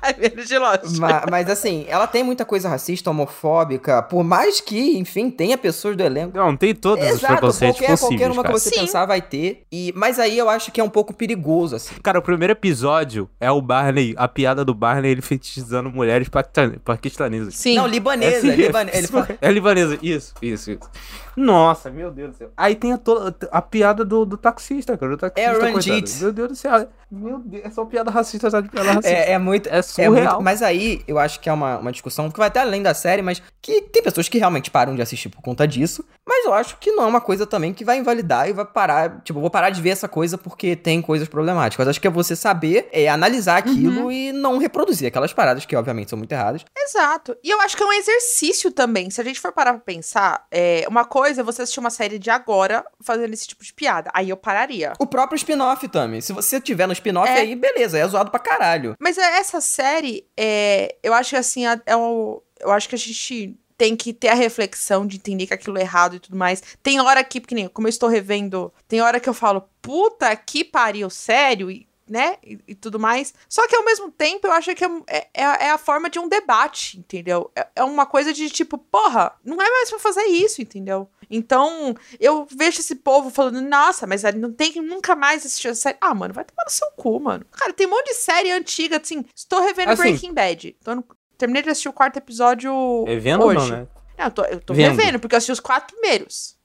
[0.04, 0.98] É, Menos de Lost.
[0.98, 4.02] ma- mas assim, ela tem muita coisa racista, homofóbica.
[4.02, 6.36] Por mais que, enfim, tenha pessoas do elenco.
[6.36, 8.54] não, tem todos os Exato, preconceitos qualquer, possíveis, qualquer uma cara.
[8.54, 8.80] que você Sim.
[8.80, 9.62] pensar vai ter.
[9.72, 11.94] E, mas aí eu acho que é um pouco perigoso, assim.
[12.02, 16.78] Cara, o primeiro episódio é o Barney, a piada do Barney, ele fetichizando mulheres paquistan-
[16.84, 17.54] paquistanesas.
[17.54, 17.76] Sim.
[17.76, 18.46] Não, libanesa.
[18.52, 20.90] É, libane- ele fala- é libanesa, isso, isso, isso.
[21.36, 22.50] Nossa, meu Deus do céu.
[22.56, 25.14] Aí tem a, to- a piada do, do taxista, cara.
[25.14, 25.58] O taxista, É.
[25.72, 26.20] Ranjit.
[26.22, 26.88] Meu Deus do céu.
[27.10, 28.68] Meu Deus, é só piada racista, sabe?
[28.68, 29.08] Piada racista.
[29.16, 29.68] É, é muito.
[29.68, 30.12] É É surreal.
[30.34, 32.94] muito, mas aí eu acho que é uma, uma discussão que vai até além da
[32.94, 36.04] série, mas que tem pessoas que realmente param de assistir por conta disso.
[36.26, 39.20] Mas eu acho que não é uma coisa também que vai invalidar e vai parar.
[39.24, 41.86] Tipo, eu vou parar de ver essa coisa porque tem coisas problemáticas.
[41.88, 46.03] Acho que é você saber, é, analisar aquilo e não reproduzir aquelas paradas que, obviamente,
[46.10, 46.64] são muito erradas.
[46.76, 47.36] Exato.
[47.42, 49.10] E eu acho que é um exercício também.
[49.10, 52.18] Se a gente for parar pra pensar, é, uma coisa é você assistir uma série
[52.18, 54.10] de agora fazendo esse tipo de piada.
[54.14, 54.92] Aí eu pararia.
[54.98, 56.20] O próprio spin-off também.
[56.20, 57.38] Se você tiver no spin-off É.
[57.40, 58.94] aí, beleza, é zoado pra caralho.
[58.98, 62.98] Mas é- essa série, é, eu acho que assim, é o, eu acho que a
[62.98, 66.62] gente tem que ter a reflexão de entender que aquilo é errado e tudo mais.
[66.82, 70.34] Tem hora que, porque nem como eu estou revendo, tem hora que eu falo, puta
[70.36, 72.36] que pariu, sério, e, né?
[72.42, 73.32] E, e tudo mais.
[73.48, 76.28] Só que ao mesmo tempo eu acho que é, é, é a forma de um
[76.28, 77.50] debate, entendeu?
[77.56, 81.08] É, é uma coisa de tipo, porra, não é mais pra fazer isso, entendeu?
[81.30, 85.80] Então, eu vejo esse povo falando, nossa, mas não tem que nunca mais assistir essa
[85.80, 85.98] série.
[86.00, 87.44] Ah, mano, vai tomar no seu cu, mano.
[87.52, 89.24] Cara, tem um monte de série antiga, assim.
[89.34, 90.02] Estou revendo Assim.
[90.02, 90.76] Breaking Bad.
[90.84, 91.04] Tô no-
[91.38, 92.72] terminei de assistir o quarto episódio
[93.08, 93.70] É vendo hoje.
[93.70, 93.88] não, né?
[94.18, 94.90] Não, eu tô, eu tô Vendo.
[94.96, 96.56] revendo, porque eu assisti os quatro primeiros.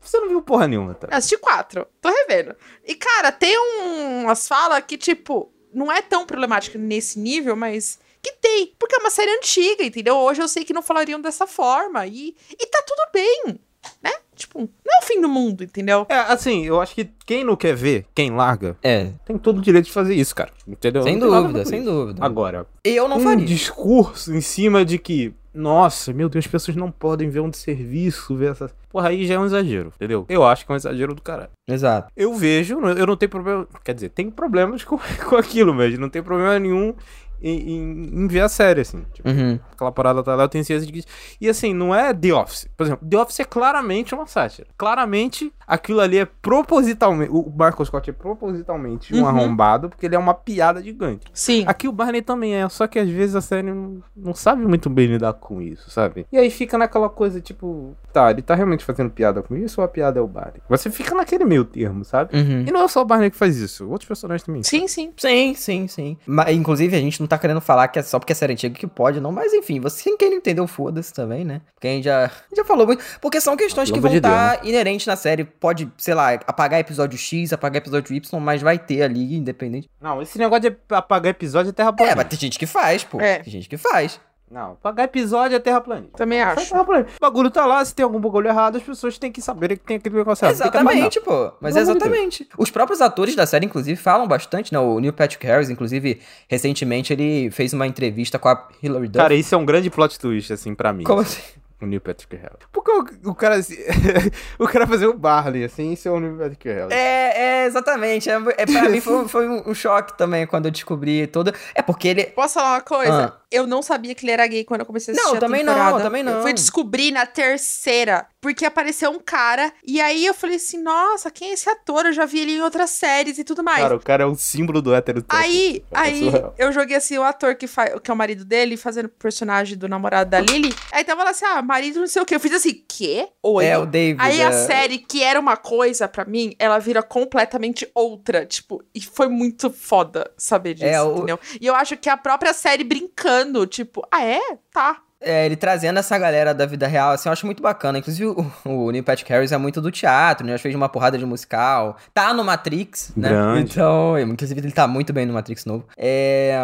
[0.00, 1.08] Você não viu porra nenhuma, tá?
[1.10, 1.86] Eu assisti quatro.
[2.00, 2.54] Tô revendo.
[2.84, 7.98] E, cara, tem um- umas falas que, tipo, não é tão problemática nesse nível, mas
[8.22, 8.72] que tem.
[8.78, 10.16] Porque é uma série antiga, entendeu?
[10.16, 12.06] Hoje eu sei que não falariam dessa forma.
[12.06, 13.58] E, e tá tudo bem,
[14.02, 14.12] né?
[14.34, 16.06] Tipo, não é o fim do mundo, entendeu?
[16.08, 19.60] É, assim, eu acho que quem não quer ver, quem larga, É, tem todo o
[19.62, 20.52] direito de fazer isso, cara.
[20.66, 21.02] Entendeu?
[21.02, 21.90] sem dúvida, sem isso.
[21.90, 22.24] dúvida.
[22.24, 23.44] Agora, Eu não um faria.
[23.44, 28.34] discurso em cima de que, nossa, meu Deus, as pessoas não podem ver um serviço,
[28.36, 28.70] ver essa.
[28.90, 30.24] Porra, aí já é um exagero, entendeu?
[30.28, 31.50] Eu acho que é um exagero do caralho.
[31.68, 32.10] Exato.
[32.16, 33.66] Eu vejo, eu não tenho problema.
[33.84, 36.94] Quer dizer, tem problemas com, com aquilo, mas não tem problema nenhum
[37.42, 39.04] em, em, em ver a série, assim.
[39.12, 39.58] Tipo, Uhum.
[39.72, 41.06] aquela parada tá lá, eu tenho ciência de que.
[41.40, 42.68] E assim, não é The Office.
[42.76, 44.66] Por exemplo, The Office é claramente uma sátira.
[44.78, 47.30] Claramente, aquilo ali é propositalmente.
[47.32, 49.26] O Marcos Scott é propositalmente um Uhum.
[49.26, 51.24] arrombado, porque ele é uma piada gigante.
[51.32, 51.64] Sim.
[51.66, 54.90] Aqui o Barney também é, só que às vezes a série não, não sabe muito
[54.90, 56.26] bem lidar com isso, sabe?
[56.32, 59.84] E aí fica naquela coisa, tipo, tá, ele tá realmente fazendo piada com isso ou
[59.84, 60.60] a piada é o Barney?
[60.68, 62.36] Você fica naquele meio termo, sabe?
[62.36, 62.64] Uhum.
[62.66, 64.62] E não é só o Barney que faz isso, outros personagens também.
[64.62, 65.12] Sim, sim.
[65.16, 66.16] Sim, sim, sim.
[66.26, 68.74] Mas, inclusive, a gente não tá querendo falar que é só porque é série antiga
[68.74, 69.32] que pode, não.
[69.32, 71.60] Mas enfim, você quem não entendeu, foda-se também, né?
[71.82, 73.04] A gente já, já falou muito.
[73.20, 75.44] Porque são questões que vão estar inerentes na série.
[75.64, 79.88] Pode, sei lá, apagar episódio X, apagar episódio Y, mas vai ter ali, independente.
[79.98, 82.16] Não, esse negócio de apagar episódio é É, terraplanista.
[82.16, 83.18] mas tem gente que faz, pô.
[83.18, 83.38] É.
[83.38, 84.20] Tem gente que faz.
[84.50, 86.18] Não, apagar episódio é terraplanista.
[86.18, 86.68] Também acho.
[86.68, 87.12] terraplanista.
[87.16, 89.86] O bagulho tá lá, se tem algum bagulho errado, as pessoas têm que saber que
[89.86, 90.54] tem aquele negócio errado.
[90.54, 91.50] Exatamente, pô.
[91.62, 92.46] Mas de exatamente.
[92.58, 94.78] Os próprios atores da série, inclusive, falam bastante, né?
[94.78, 99.16] O Neil Patrick Harris, inclusive, recentemente ele fez uma entrevista com a Hilary Duff.
[99.22, 101.04] Cara, isso é um grande plot twist, assim, pra mim.
[101.04, 101.40] Como assim?
[101.84, 102.58] O Neil Patrick Harris.
[102.72, 103.56] Porque o, o cara...
[103.56, 103.76] assim,
[104.58, 106.90] o cara fazer o Barley, assim, isso é o Neil Patrick Harris.
[106.90, 108.30] É, é, exatamente.
[108.30, 111.52] É, é, pra mim foi, foi um, um choque também quando eu descobri todo.
[111.74, 112.24] É porque ele.
[112.24, 113.24] Posso falar uma coisa?
[113.24, 113.43] Ah.
[113.54, 115.62] Eu não sabia que ele era gay quando eu comecei a assistir Não, a também
[115.62, 116.02] não, temporada.
[116.02, 116.32] também não.
[116.32, 121.30] Eu fui descobrir na terceira, porque apareceu um cara, e aí eu falei assim, nossa,
[121.30, 122.06] quem é esse ator?
[122.06, 123.80] Eu já vi ele em outras séries e tudo mais.
[123.82, 126.54] Cara, o cara é o símbolo do hétero Aí, É aí surreal.
[126.58, 129.76] eu joguei assim, o ator que, faz, que é o marido dele, fazendo o personagem
[129.78, 130.74] do namorado da Lily.
[130.92, 132.34] Aí tava lá assim, ah, marido não sei o quê.
[132.34, 133.28] Eu fiz assim, quê?
[133.42, 133.64] Oi?
[133.64, 134.20] É, o David.
[134.20, 138.44] Aí a é- série, que era uma coisa pra mim, ela vira completamente outra.
[138.44, 141.38] Tipo, e foi muito foda saber disso, É, o- entendeu?
[141.60, 144.40] E eu acho que a própria série brincando, tipo, ah, é?
[144.72, 145.02] Tá.
[145.20, 147.98] É, ele trazendo essa galera da vida real, assim, eu acho muito bacana.
[147.98, 150.52] Inclusive, o, o Neil Patrick Harris é muito do teatro, né?
[150.52, 151.96] Já fez uma porrada de musical.
[152.12, 153.30] Tá no Matrix, né?
[153.30, 153.72] Grande.
[153.72, 155.86] Então, inclusive, ele tá muito bem no Matrix novo.
[155.96, 156.58] É,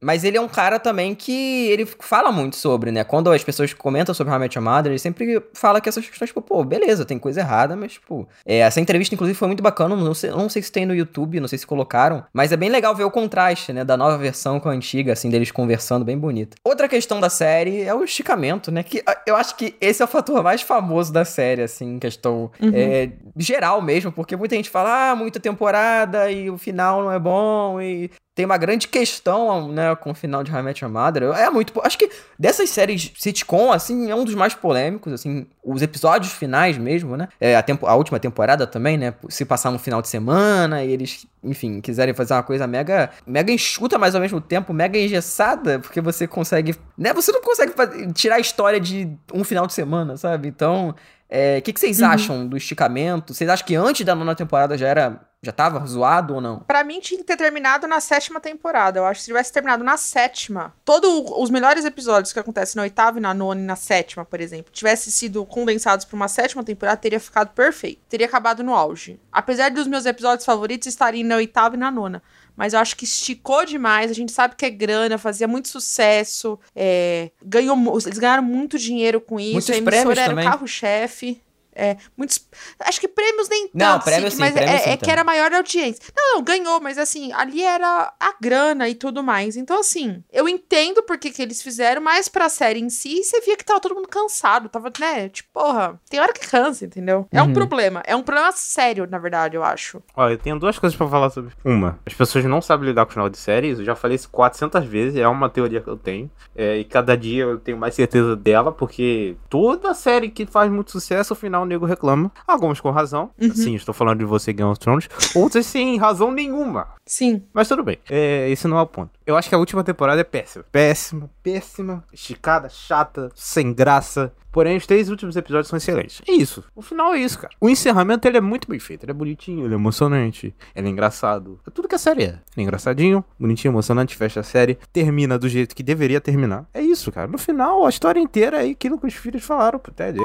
[0.00, 3.02] mas ele é um cara também que ele fala muito sobre, né?
[3.02, 6.06] Quando as pessoas comentam sobre How I Met Your Mother, ele sempre fala que essas
[6.06, 8.28] questões, tipo, pô, beleza, tem coisa errada, mas, tipo...
[8.44, 9.96] É, essa entrevista, inclusive, foi muito bacana.
[9.96, 12.24] Não sei, não sei se tem no YouTube, não sei se colocaram.
[12.32, 13.84] Mas é bem legal ver o contraste, né?
[13.84, 16.56] Da nova versão com a antiga, assim, deles conversando, bem bonito.
[16.62, 18.82] Outra questão da série é o esticamento, né?
[18.82, 22.50] Que ah, eu acho que esse é o fator mais famoso da série, assim, questão
[22.60, 22.70] Uhum.
[22.74, 27.18] é, geral mesmo, porque muita gente fala, ah, muita temporada e o final não é
[27.18, 28.10] bom e...
[28.34, 31.24] tem uma grande questão, né, com o final de I Met Your Mother.
[31.34, 31.78] É muito.
[31.84, 35.46] Acho que dessas séries sitcom, assim, é um dos mais polêmicos, assim.
[35.62, 37.28] Os episódios finais mesmo, né?
[37.38, 39.12] É, a, tempo, a última temporada também, né?
[39.28, 43.52] Se passar no final de semana e eles, enfim, quiserem fazer uma coisa mega, mega
[43.52, 46.74] enxuta, mas ao mesmo tempo mega engessada, porque você consegue.
[46.96, 47.12] Né?
[47.12, 50.48] Você não consegue fazer, tirar a história de um final de semana, sabe?
[50.48, 50.94] Então.
[51.32, 52.08] O é, que, que vocês uhum.
[52.08, 53.32] acham do esticamento?
[53.32, 56.60] Vocês acham que antes da nona temporada já era já tava zoado ou não?
[56.60, 59.00] Para mim tinha que ter terminado na sétima temporada.
[59.00, 62.82] Eu acho que se tivesse terminado na sétima, todos os melhores episódios que acontecem na
[62.82, 66.62] oitava e na nona e na sétima, por exemplo, tivesse sido condensados para uma sétima
[66.62, 68.02] temporada, teria ficado perfeito.
[68.08, 69.18] Teria acabado no auge.
[69.32, 72.22] Apesar dos meus episódios favoritos estarem na oitava e na nona
[72.56, 74.10] mas eu acho que esticou demais.
[74.10, 79.20] A gente sabe que é grana, fazia muito sucesso, é, ganhou, eles ganharam muito dinheiro
[79.20, 79.52] com isso.
[79.52, 80.46] Muitos a emissora era também.
[80.46, 81.40] o carro-chefe.
[81.74, 82.46] É, muitos.
[82.80, 83.76] Acho que prêmios nem tanto.
[83.76, 86.02] Não, prêmio sim, mas prêmio é, sim, é que era maior audiência.
[86.16, 89.56] Não, não, ganhou, mas assim, ali era a grana e tudo mais.
[89.56, 93.56] Então, assim, eu entendo porque que eles fizeram, mas pra série em si, você via
[93.56, 94.68] que tava todo mundo cansado.
[94.68, 95.28] Tava, né?
[95.28, 97.26] Tipo, porra, tem hora que cansa, entendeu?
[97.30, 97.52] É um uhum.
[97.52, 98.02] problema.
[98.06, 100.02] É um problema sério, na verdade, eu acho.
[100.16, 101.52] Ó, eu tenho duas coisas pra falar sobre.
[101.64, 103.78] Uma, as pessoas não sabem lidar com o final de séries.
[103.78, 106.30] Eu já falei isso 400 vezes, é uma teoria que eu tenho.
[106.56, 110.90] É, e cada dia eu tenho mais certeza dela, porque toda série que faz muito
[110.90, 112.30] sucesso, o final o nego reclama.
[112.46, 113.30] Alguns com razão.
[113.40, 113.54] Uhum.
[113.54, 115.08] Sim, estou falando de você, Game of Thrones.
[115.34, 116.88] Outras sem razão nenhuma.
[117.04, 117.42] Sim.
[117.52, 117.98] Mas tudo bem.
[118.08, 119.10] É, esse não é o ponto.
[119.26, 120.64] Eu acho que a última temporada é péssima.
[120.70, 122.04] Péssima, péssima.
[122.12, 124.32] Esticada, chata, sem graça.
[124.52, 126.20] Porém, os três últimos episódios são excelentes.
[126.28, 126.62] É isso.
[126.76, 127.54] O final é isso, cara.
[127.58, 129.04] O encerramento, ele é muito bem feito.
[129.04, 130.54] Ele é bonitinho, ele é emocionante.
[130.74, 131.58] Ele é engraçado.
[131.66, 132.26] É tudo que a série é.
[132.26, 134.78] Ele é engraçadinho, bonitinho, emocionante, fecha a série.
[134.92, 136.66] Termina do jeito que deveria terminar.
[136.74, 137.26] É isso, cara.
[137.26, 140.20] No final, a história inteira é aquilo que os filhos falaram pro Ted.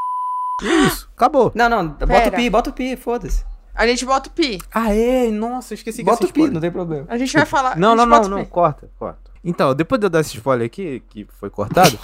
[0.61, 1.09] É isso.
[1.15, 1.51] Acabou.
[1.53, 1.87] Não, não.
[1.87, 2.29] Bota Pera.
[2.29, 3.45] o pi, bota o pi, foda-se.
[3.75, 4.59] A gente bota o pi.
[4.73, 5.29] Ah, é?
[5.29, 7.05] Nossa, eu esqueci que Bota o pi, não tem problema.
[7.07, 7.77] A gente vai falar.
[7.77, 8.45] Não, não, não, não.
[8.45, 9.31] Corta, corta.
[9.43, 11.97] Então, depois de eu dar esse spoiler aqui, que foi cortado.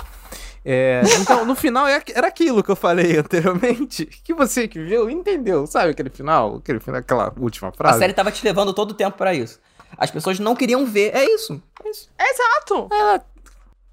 [0.65, 5.09] É, então, no final é era aquilo que eu falei anteriormente, que você que viu
[5.09, 7.97] entendeu, sabe aquele final, aquele final, aquela última frase.
[7.97, 9.59] A série tava te levando todo o tempo para isso.
[9.97, 11.61] As pessoas não queriam ver, é isso.
[11.83, 12.09] É isso.
[12.17, 12.87] Exato.
[12.91, 13.25] Era,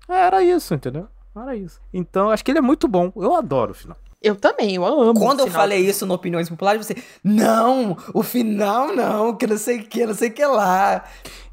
[0.09, 1.09] era isso, entendeu?
[1.37, 1.81] Era isso.
[1.93, 3.13] Então, acho que ele é muito bom.
[3.17, 3.97] Eu adoro o final.
[4.23, 5.19] Eu também, eu amo.
[5.19, 9.79] Quando eu falei isso no Opiniões Populares, você, não, o final não, que não sei
[9.79, 11.05] o que, não sei o que lá.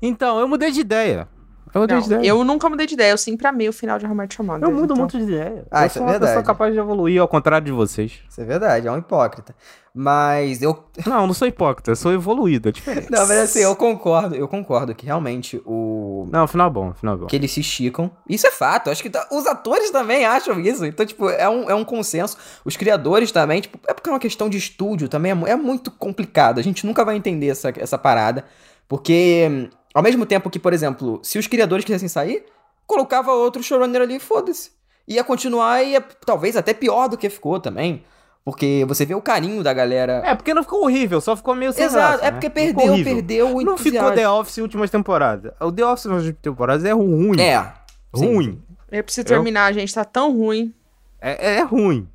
[0.01, 1.29] Então, eu mudei de ideia.
[1.73, 2.27] Eu mudei não, de ideia.
[2.27, 4.85] Eu nunca mudei de ideia, eu sempre amei o final de Much Your Eu mudo
[4.85, 4.97] então.
[4.97, 5.65] muito de ideia.
[5.69, 6.31] Ah, eu isso é verdade.
[6.31, 8.19] Eu sou capaz de evoluir ao contrário de vocês.
[8.29, 9.55] Isso é verdade, é um hipócrita.
[9.93, 10.83] Mas eu.
[11.07, 13.09] Não, não sou hipócrita, eu sou evoluído, é diferente.
[13.09, 16.27] Não, mas assim, eu concordo, eu concordo que realmente o.
[16.31, 17.25] Não, o final é bom, o final é bom.
[17.25, 18.11] Que eles se esticam.
[18.29, 19.27] Isso é fato, acho que tá...
[19.31, 20.85] os atores também acham isso.
[20.85, 22.37] Então, tipo, é um, é um consenso.
[22.63, 25.89] Os criadores também, tipo, é porque é uma questão de estúdio também, é, é muito
[25.89, 26.59] complicado.
[26.59, 28.45] A gente nunca vai entender essa, essa parada.
[28.87, 32.45] Porque, ao mesmo tempo que, por exemplo, se os criadores quisessem sair,
[32.85, 34.69] colocava outro showrunner ali e foda-se.
[35.07, 38.03] Ia continuar e ia, talvez até pior do que ficou também.
[38.45, 40.21] Porque você vê o carinho da galera.
[40.23, 43.61] É, porque não ficou horrível, só ficou meio sem Exato, é porque perdeu, perdeu o
[43.63, 45.51] Não ficou The Office últimas temporadas.
[45.59, 47.41] O The Office últimas temporadas é ruim.
[47.41, 47.73] É.
[48.13, 48.61] Ruim.
[48.91, 50.75] Eu preciso terminar, gente, tá tão ruim.
[51.19, 52.07] É, é ruim.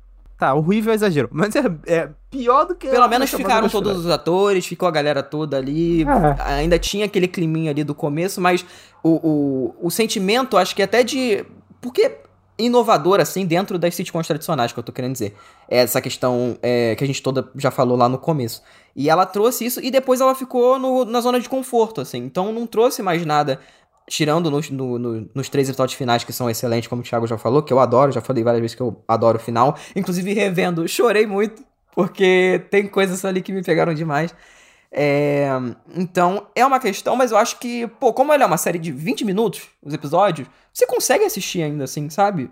[0.43, 1.29] Tá, horrível é exagero.
[1.31, 2.89] Mas é, é pior do que.
[2.89, 6.03] Pelo menos ficaram todos os atores, ficou a galera toda ali.
[6.03, 6.55] É.
[6.55, 8.65] Ainda tinha aquele climinha ali do começo, mas
[9.01, 11.45] o, o, o sentimento, acho que até de.
[11.79, 12.17] Porque
[12.59, 15.33] inovador, assim, dentro das sitcoms tradicionais, que eu tô querendo dizer.
[15.69, 18.61] É essa questão é, que a gente toda já falou lá no começo.
[18.93, 22.17] E ela trouxe isso e depois ela ficou no, na zona de conforto, assim.
[22.17, 23.61] Então não trouxe mais nada,
[24.07, 27.37] tirando nos, no, no, nos três episódios finais, que são excelentes, como o Thiago já
[27.37, 29.77] falou, que eu adoro, já falei várias vezes que eu adoro o final.
[29.95, 31.63] Inclusive, revendo, chorei muito,
[31.95, 34.33] porque tem coisas ali que me pegaram demais.
[34.91, 35.47] É,
[35.95, 38.91] então, é uma questão, mas eu acho que, pô, como ela é uma série de
[38.91, 42.51] 20 minutos, os episódios, você consegue assistir ainda assim, sabe?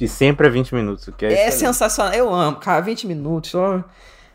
[0.00, 2.14] E sempre é 20 minutos, que é, é sensacional.
[2.14, 3.84] Eu amo, cara, 20 minutos, só.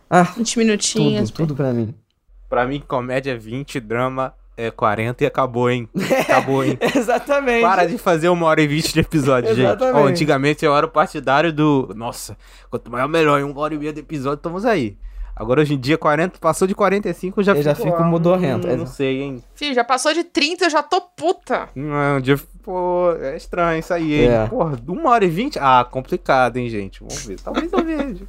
[0.10, 1.32] Ah, 20 minutinhos.
[1.32, 1.95] Tudo, tudo pra mim.
[2.49, 5.89] Pra mim, comédia é 20, drama é 40 e acabou, hein?
[6.22, 6.78] Acabou, hein?
[6.96, 7.62] Exatamente.
[7.62, 9.98] Para de fazer uma hora e vinte de episódio, Exatamente.
[9.98, 10.12] gente.
[10.12, 11.94] antigamente eu era o partidário do.
[11.96, 12.38] Nossa,
[12.70, 14.98] quanto maior melhor, em uma hora e meia de episódio, estamos aí.
[15.36, 18.65] Agora hoje em dia, 40, passou de 45, já eu já fico ah, modorrento.
[18.68, 19.44] Não, não sei, hein?
[19.54, 21.68] Filho, já passou de 30, eu já tô puta.
[21.76, 24.30] Não, dia, pô, é estranho isso aí, hein?
[24.30, 24.48] É.
[24.48, 25.60] Porra, uma hora e vinte?
[25.60, 27.02] Ah, complicado, hein, gente?
[27.02, 27.38] Vamos ver.
[27.41, 28.26] Talvez eu veja.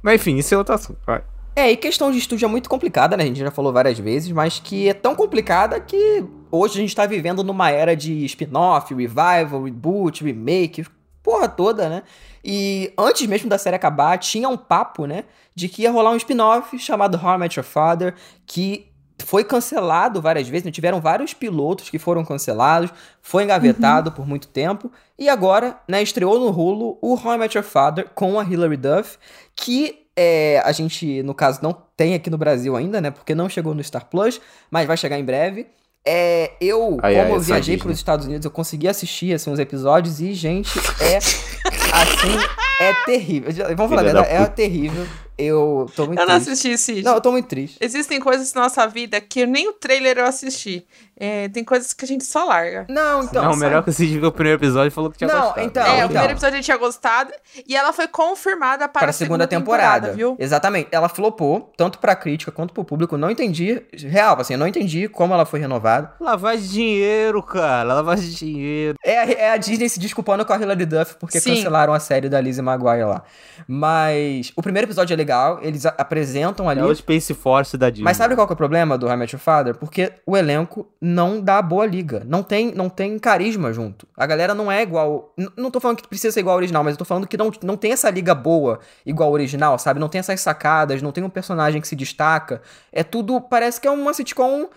[0.00, 1.00] mas enfim, isso é outro assunto.
[1.04, 1.22] Vai.
[1.58, 3.24] É, e questão de estúdio é muito complicada, né?
[3.24, 6.94] A gente já falou várias vezes, mas que é tão complicada que hoje a gente
[6.94, 10.86] tá vivendo numa era de spin-off, revival, reboot, remake,
[11.20, 12.04] porra toda, né?
[12.44, 15.24] E antes mesmo da série acabar, tinha um papo, né?
[15.52, 18.14] De que ia rolar um spin-off chamado How I Met Your Father,
[18.46, 18.86] que
[19.24, 20.70] foi cancelado várias vezes, né?
[20.70, 24.14] tiveram vários pilotos que foram cancelados, foi engavetado uhum.
[24.14, 28.08] por muito tempo, e agora, né, estreou no Hulu o How I Met Your Father
[28.14, 29.18] com a Hilary Duff,
[29.56, 33.48] que é, a gente, no caso, não tem aqui no Brasil ainda, né, porque não
[33.48, 35.68] chegou no Star Plus, mas vai chegar em breve.
[36.04, 39.48] É, eu, ai, como ai, eu viajei para os Estados Unidos, eu consegui assistir assim,
[39.48, 42.36] uns episódios e, gente, é assim,
[42.80, 43.52] é terrível.
[43.76, 45.06] Vamos falar a verdade, é terrível.
[45.38, 47.02] Eu tô muito Eu não assisti, Cid.
[47.02, 47.78] Não, eu tô muito triste.
[47.80, 50.84] Existem coisas na nossa vida que nem o trailer eu assisti.
[51.20, 52.86] É, tem coisas que a gente só larga.
[52.88, 53.44] Não, então.
[53.44, 55.66] Não, melhor que o viu o primeiro episódio e falou que tinha não, gostado.
[55.66, 56.06] Então, é, então.
[56.06, 57.32] o primeiro episódio a gente tinha gostado
[57.66, 60.36] e ela foi confirmada para, para a segunda, segunda temporada, temporada, viu?
[60.38, 60.88] Exatamente.
[60.92, 63.16] Ela flopou, tanto pra crítica quanto pro público.
[63.16, 63.82] Não entendi.
[63.92, 66.12] Real, assim, eu não entendi como ela foi renovada.
[66.20, 67.94] Lavagem de dinheiro, cara.
[67.94, 68.98] Lavagem de dinheiro.
[69.02, 71.56] É, é a Disney se desculpando com a Hilary Duff porque Sim.
[71.56, 73.24] cancelaram a série da Lizzie Maguire lá.
[73.66, 75.27] Mas o primeiro episódio é legal,
[75.62, 76.80] eles apresentam ali.
[76.80, 78.04] É o Space Force da Disney.
[78.04, 79.74] Mas sabe qual que é o problema do Your Father?
[79.74, 82.22] Porque o elenco não dá boa liga.
[82.26, 84.06] Não tem, não tem carisma junto.
[84.16, 85.34] A galera não é igual.
[85.56, 87.50] não tô falando que precisa ser igual ao original, mas eu tô falando que não,
[87.62, 90.00] não tem essa liga boa igual ao original, sabe?
[90.00, 92.60] Não tem essas sacadas, não tem um personagem que se destaca.
[92.92, 93.40] É tudo.
[93.40, 94.68] Parece que é uma sitcom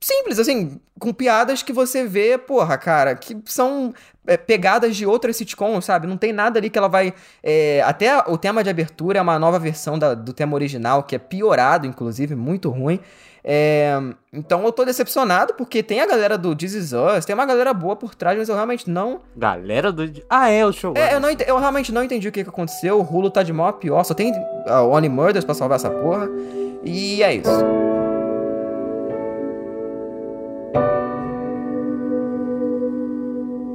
[0.00, 3.92] simples, assim, com piadas que você vê, porra, cara, que são
[4.26, 6.06] é, pegadas de outras sitcoms, sabe?
[6.06, 7.12] Não tem nada ali que ela vai.
[7.42, 11.14] É, até o tema de abertura é uma nova versão da, do tema original, que
[11.14, 12.98] é piorado, inclusive, muito ruim.
[13.42, 13.98] É,
[14.32, 17.72] então eu tô decepcionado porque tem a galera do This Is Us, tem uma galera
[17.72, 19.20] boa por trás, mas eu realmente não.
[19.34, 20.10] Galera do.
[20.28, 20.92] Ah, é, o show.
[20.94, 21.40] É, eu, não ent...
[21.46, 23.00] eu realmente não entendi o que, que aconteceu.
[23.00, 26.28] O Hulu tá de a pior, só tem uh, Only Murders pra salvar essa porra.
[26.84, 27.50] E é isso.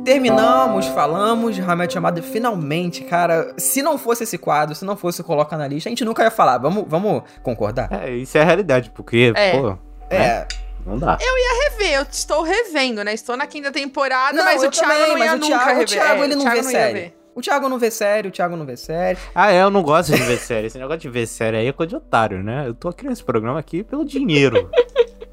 [0.05, 3.53] Terminamos, falamos de Hamlet chamado finalmente, cara.
[3.57, 6.29] Se não fosse esse quadro, se não fosse Coloca na lista, a gente nunca ia
[6.29, 6.59] falar.
[6.59, 7.89] Vamos, vamos concordar?
[7.91, 9.51] É, isso é a realidade, porque, é.
[9.51, 9.77] pô.
[10.09, 10.19] É.
[10.19, 10.47] Né?
[10.85, 11.17] Não dá.
[11.19, 13.13] Eu ia rever, eu estou revendo, né?
[13.13, 15.83] Estou na quinta temporada, não, mas o Thiago também, não ia nunca Thiago, rever.
[15.83, 17.13] O Thiago, é, ele não vê série.
[17.33, 19.17] O Thiago não vê série, o Thiago não vê série.
[19.33, 20.67] Ah, é, eu não gosto de ver série.
[20.67, 22.67] Esse negócio de ver série aí é coisa de otário, né?
[22.67, 24.69] Eu tô aqui nesse programa aqui pelo dinheiro.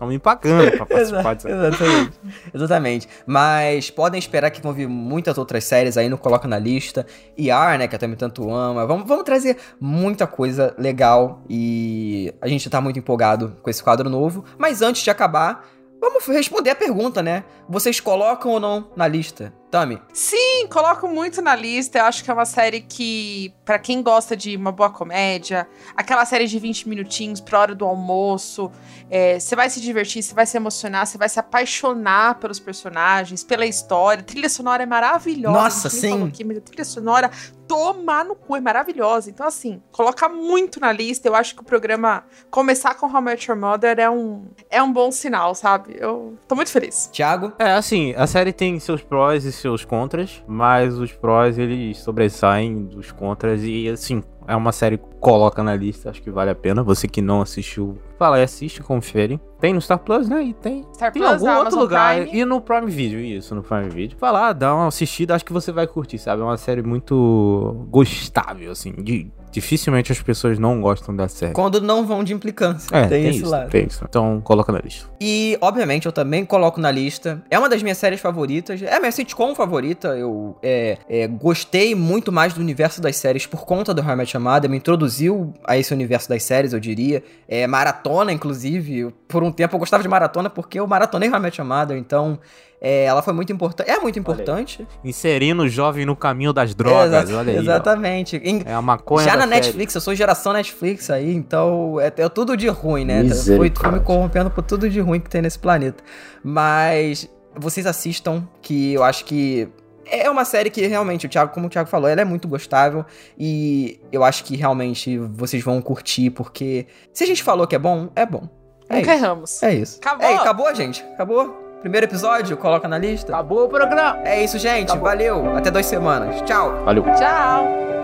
[0.02, 1.48] Estão me pagando pra participar disso.
[1.48, 2.20] Exatamente.
[2.52, 3.08] Exatamente.
[3.24, 7.06] Mas podem esperar que vão vir muitas outras séries aí no Coloca na Lista.
[7.38, 8.84] ER, né, que a também tanto ama.
[8.84, 14.10] Vamos, vamos trazer muita coisa legal e a gente tá muito empolgado com esse quadro
[14.10, 14.44] novo.
[14.58, 15.64] Mas antes de acabar,
[16.00, 17.44] vamos responder a pergunta, né?
[17.68, 19.52] Vocês colocam ou não na lista?
[19.72, 19.98] Tami?
[20.12, 21.98] Sim, coloco muito na lista.
[21.98, 25.66] Eu acho que é uma série que, para quem gosta de uma boa comédia,
[25.96, 28.70] aquela série de 20 minutinhos pra hora do almoço,
[29.10, 32.60] é, você é, vai se divertir, você vai se emocionar, você vai se apaixonar pelos
[32.60, 34.20] personagens, pela história.
[34.20, 35.58] A trilha sonora é maravilhosa.
[35.58, 36.28] Nossa, sim.
[36.28, 37.30] Aqui, mas a trilha sonora
[37.72, 39.30] tomar no cu, é maravilhosa.
[39.30, 41.26] Então, assim, colocar muito na lista.
[41.26, 44.92] Eu acho que o programa começar com How Much Your Mother é um, é um
[44.92, 45.96] bom sinal, sabe?
[45.98, 47.08] Eu tô muito feliz.
[47.10, 47.52] Thiago?
[47.58, 52.84] É, assim, a série tem seus prós e seus contras, mas os prós eles sobressaem
[52.84, 56.54] dos contras e assim, é uma série que coloca na lista, acho que vale a
[56.54, 56.82] pena.
[56.82, 59.40] Você que não assistiu, fala e assiste, confere.
[59.60, 60.42] Tem no Star Plus, né?
[60.42, 62.16] E tem, Star tem Plus, algum outro Amazon lugar.
[62.16, 62.38] Prime.
[62.40, 64.18] E no Prime Video, isso, no Prime Video.
[64.18, 66.42] Vai lá, dá uma assistida, acho que você vai curtir, sabe?
[66.42, 71.52] É uma série muito gostável, assim, de dificilmente as pessoas não gostam da série.
[71.52, 72.88] Quando não vão de implicância.
[72.96, 73.70] É, tem, tem esse isso, lado.
[73.70, 74.04] Tem isso.
[74.08, 75.08] Então, coloca na lista.
[75.20, 77.42] E, obviamente, eu também coloco na lista.
[77.50, 78.82] É uma das minhas séries favoritas.
[78.82, 80.08] É a minha sitcom favorita.
[80.08, 84.16] Eu é, é, gostei muito mais do universo das séries por conta do How I
[84.16, 84.70] Met Your Mother.
[84.70, 87.22] Me introduziu a esse universo das séries, eu diria.
[87.46, 89.14] É, maratona, inclusive.
[89.28, 91.96] Por um tempo eu gostava de maratona porque eu maratonei How I Met Your Mother.
[91.98, 92.38] Então,
[92.84, 93.88] é, ela foi muito importante.
[93.88, 94.84] É muito importante.
[95.04, 97.30] Inserindo o jovem no caminho das drogas.
[97.30, 97.58] Exa olha aí.
[97.58, 98.36] Exatamente.
[98.38, 99.24] Em, é a maconha.
[99.24, 99.54] Já na série.
[99.54, 103.22] Netflix, eu sou geração Netflix aí, então é, é tudo de ruim, né?
[103.28, 106.02] Foi, foi me corrompendo por tudo de ruim que tem nesse planeta.
[106.42, 109.68] Mas vocês assistam, que eu acho que
[110.04, 113.04] é uma série que realmente, o Thiago, como o Thiago falou, ela é muito gostável
[113.38, 117.78] e eu acho que realmente vocês vão curtir, porque se a gente falou que é
[117.78, 118.48] bom, é bom.
[118.88, 119.62] É Nunca erramos.
[119.62, 119.98] É isso.
[119.98, 120.26] Acabou.
[120.26, 121.00] É, acabou, gente.
[121.14, 121.61] Acabou.
[121.82, 123.32] Primeiro episódio, coloca na lista.
[123.32, 124.20] Acabou o programa.
[124.24, 124.90] É isso, gente.
[124.90, 125.08] Acabou.
[125.08, 125.56] Valeu.
[125.56, 126.40] Até duas semanas.
[126.42, 126.84] Tchau.
[126.84, 127.02] Valeu.
[127.02, 128.01] Tchau.